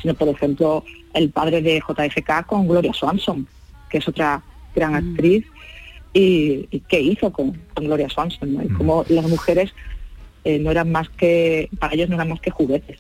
[0.00, 0.84] sino por ejemplo
[1.14, 3.46] el padre de JFK con Gloria Swanson,
[3.88, 4.42] que es otra
[4.74, 5.46] gran actriz,
[6.12, 8.62] y, y qué hizo con, con Gloria Swanson, ¿no?
[8.62, 9.72] y cómo las mujeres
[10.44, 12.98] eh, no eran más que, para ellos no eran más que juguetes.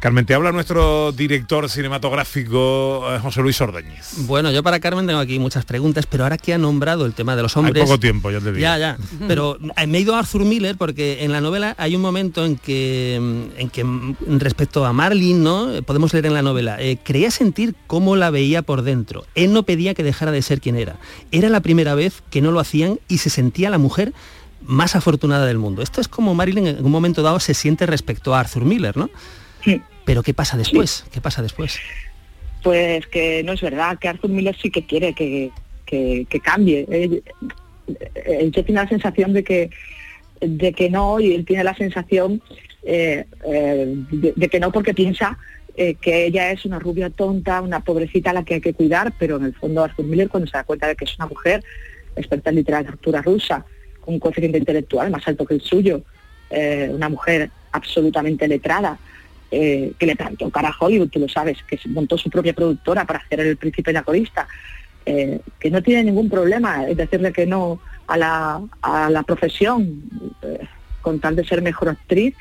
[0.00, 4.26] Carmen, te habla nuestro director cinematográfico eh, José Luis Ordóñez.
[4.26, 7.34] Bueno, yo para Carmen tengo aquí muchas preguntas, pero ahora que ha nombrado el tema
[7.36, 7.82] de los hombres...
[7.82, 8.58] Hay poco tiempo, ya te digo.
[8.58, 8.98] Ya, ya.
[9.26, 12.44] Pero eh, me he ido a Arthur Miller porque en la novela hay un momento
[12.44, 15.82] en que, mm, en que mm, respecto a Marlene, ¿no?
[15.86, 19.24] Podemos leer en la novela, eh, creía sentir cómo la veía por dentro.
[19.34, 20.96] Él no pedía que dejara de ser quien era.
[21.32, 24.12] Era la primera vez que no lo hacían y se sentía la mujer
[24.66, 25.82] más afortunada del mundo.
[25.82, 29.10] Esto es como Marilyn en un momento dado se siente respecto a Arthur Miller, ¿no?
[30.04, 31.04] Pero ¿qué pasa después?
[31.12, 31.78] ¿Qué pasa después?
[32.62, 35.50] Pues que no es verdad, que Arthur Miller sí que quiere que,
[35.86, 36.86] que- que cambie.
[36.90, 37.22] Él,
[38.26, 39.70] él tiene la sensación de que
[40.40, 42.42] de que no y él tiene la sensación
[42.82, 45.38] eh, eh, de, de que no porque piensa
[45.76, 49.12] eh, que ella es una rubia tonta, una pobrecita a la que hay que cuidar,
[49.18, 51.62] pero en el fondo Arthur Miller cuando se da cuenta de que es una mujer
[52.16, 53.64] experta en literatura rusa,
[54.00, 56.02] con un coeficiente intelectual más alto que el suyo,
[56.90, 58.98] una mujer absolutamente letrada,
[59.56, 63.04] eh, que le plantó cara a Hollywood, tú lo sabes, que montó su propia productora
[63.04, 64.48] para hacer El Príncipe y la Corista,
[65.06, 67.78] eh, que no tiene ningún problema en decirle que no
[68.08, 70.02] a la, a la profesión,
[70.42, 70.66] eh,
[71.02, 72.34] con tal de ser mejor actriz,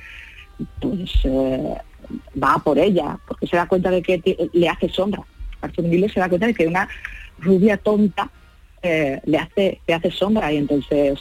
[0.82, 1.12] pues
[2.42, 5.22] va por ella, porque se da cuenta de que le hace sombra.
[5.62, 6.90] Arthur Miller se da cuenta de que una
[7.38, 8.32] rubia tonta
[8.82, 11.20] le hace le hace sombra y entonces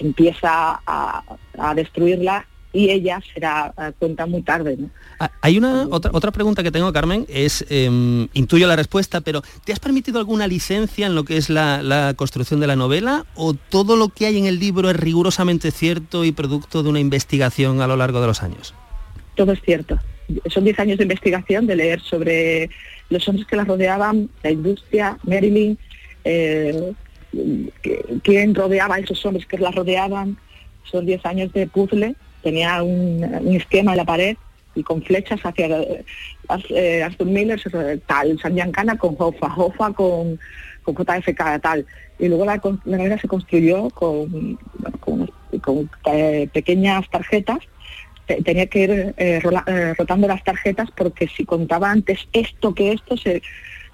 [0.00, 4.76] empieza a destruirla y ella se da eh, cuenta muy tarde.
[4.76, 4.90] ¿no?
[5.20, 9.42] Ah, Hay una otra, otra pregunta que tengo, Carmen, es, em, intuyo la respuesta, pero
[9.64, 13.24] ¿te has permitido alguna licencia en lo que es la, la construcción de la novela
[13.36, 17.00] o todo lo que hay en el libro es rigurosamente cierto y producto de una
[17.00, 18.74] investigación a lo largo de los años?
[19.36, 19.98] Todo es cierto.
[20.46, 22.70] Son 10 años de investigación, de leer sobre
[23.10, 25.78] los hombres que la rodeaban, la industria, Marilyn,
[26.24, 26.92] eh,
[28.22, 30.36] quién rodeaba a esos hombres que la rodeaban.
[30.84, 32.16] Son 10 años de puzzle.
[32.44, 33.24] Tenía un,
[33.56, 34.36] esquema en la pared
[34.76, 36.04] y con flechas hacia eh,
[36.70, 40.38] eh, Miller, se- tal, San Giancana con Hoffa, Hoffa con,
[40.84, 41.86] con JFK, tal.
[42.18, 44.58] Y luego la, la se construyó con,
[45.00, 47.58] con, eh, pequeñas tarjetas
[48.26, 52.92] te- tenía que ir eh, eh, rotando las tarjetas porque si contaba antes esto que
[52.92, 53.42] esto se,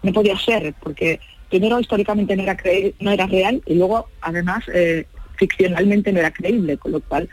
[0.03, 4.65] no podía ser, porque primero históricamente no era, creí- no era real y luego además
[4.73, 7.29] eh, ficcionalmente no era creíble, con lo cual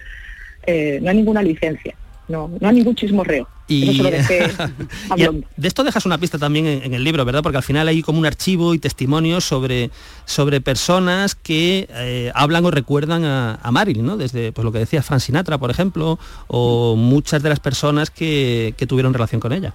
[0.67, 1.95] eh, no hay ninguna licencia,
[2.27, 3.47] no, no hay ningún chismorreo.
[3.67, 7.43] A Y de esto dejas una pista también en, en el libro, ¿verdad?
[7.43, 9.89] Porque al final hay como un archivo y testimonios sobre,
[10.23, 14.15] sobre personas que eh, hablan o recuerdan a, a Marilyn, ¿no?
[14.15, 18.73] Desde pues, lo que decía Frank Sinatra, por ejemplo, o muchas de las personas que,
[18.77, 19.73] que tuvieron relación con ella.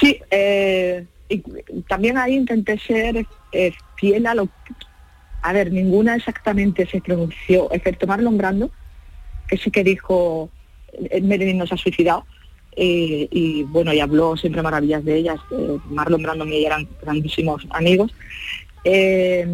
[0.00, 1.42] Sí, eh, y
[1.88, 4.48] también ahí intenté ser eh, fiel a lo...
[5.42, 8.70] A ver, ninguna exactamente se pronunció, excepto Marlon Brando,
[9.48, 10.50] que sí que dijo,
[10.92, 12.24] eh, Marilyn nos ha suicidado,
[12.80, 15.40] eh, y bueno, y habló siempre maravillas de ellas.
[15.50, 18.14] eh, Marlon Brando y ella eran grandísimos amigos.
[18.84, 19.44] Eh,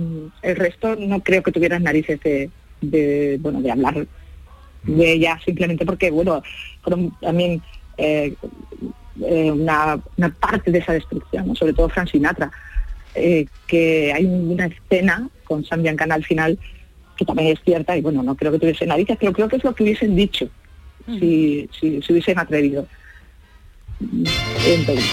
[0.42, 4.06] el resto no creo que tuvieran narices de, bueno, de hablar
[4.82, 6.42] de ella simplemente porque, bueno,
[6.82, 7.62] fueron también
[9.16, 9.98] una,
[10.38, 12.52] parte de esa destrucción, sobre todo Frank Sinatra,
[13.14, 16.58] que hay una escena con Sam Giancana al final,
[17.16, 19.64] que también es cierta, y bueno, no creo que tuviesen narices, pero creo que es
[19.64, 20.48] lo que hubiesen dicho
[21.06, 22.86] si, si se hubiesen atrevido.
[24.66, 25.04] Entonces,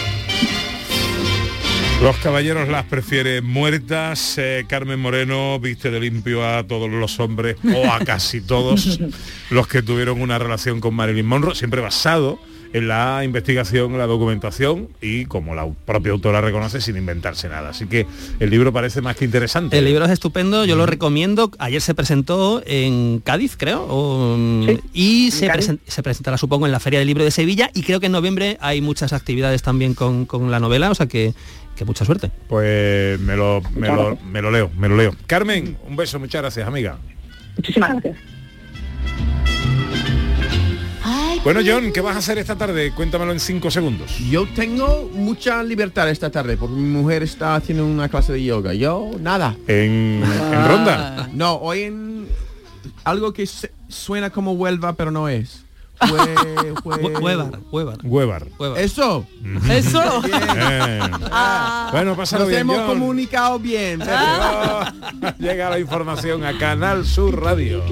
[2.02, 4.38] Los caballeros las prefieren muertas.
[4.40, 9.00] eh, Carmen Moreno viste de limpio a todos los hombres o a casi todos
[9.52, 12.40] los que tuvieron una relación con Marilyn Monroe, siempre basado
[12.74, 17.70] en la investigación, en la documentación y como la propia autora reconoce sin inventarse nada.
[17.70, 18.06] Así que
[18.40, 19.78] el libro parece más que interesante.
[19.78, 21.52] El libro es estupendo, yo lo recomiendo.
[21.60, 24.38] Ayer se presentó en Cádiz, creo, o,
[24.94, 25.70] y se, Cádiz.
[25.70, 27.70] presen- se presentará, supongo, en la Feria del Libro de Sevilla.
[27.74, 31.08] Y creo que en noviembre hay muchas actividades también con, con la novela, o sea
[31.08, 31.34] que,
[31.76, 32.32] que mucha suerte.
[32.48, 35.16] Pues me lo, me, lo, me lo leo, me lo leo.
[35.28, 36.98] Carmen, un beso, muchas gracias, amiga.
[37.58, 38.18] muchísimas gracias.
[41.44, 42.92] Bueno, John, ¿qué vas a hacer esta tarde?
[42.92, 44.16] Cuéntamelo en cinco segundos.
[44.30, 48.74] Yo tengo mucha libertad esta tarde porque mi mujer está haciendo una clase de yoga.
[48.76, 49.56] Yo, nada.
[49.68, 51.30] ¿En, en Ronda?
[51.34, 52.28] No, hoy en
[53.04, 53.50] algo que
[53.88, 55.66] suena como Huelva, pero no es.
[55.98, 56.20] Fue,
[56.84, 56.98] fue...
[57.20, 57.98] Huevar, Huevar.
[58.60, 58.80] Huevar.
[58.80, 59.26] Eso.
[59.68, 60.22] Eso.
[60.22, 61.02] Bien.
[61.92, 62.88] Bueno, pásalo Nos bien, hemos John.
[62.88, 64.00] comunicado bien.
[64.00, 67.84] Llegó- Llega la información a Canal Sur Radio.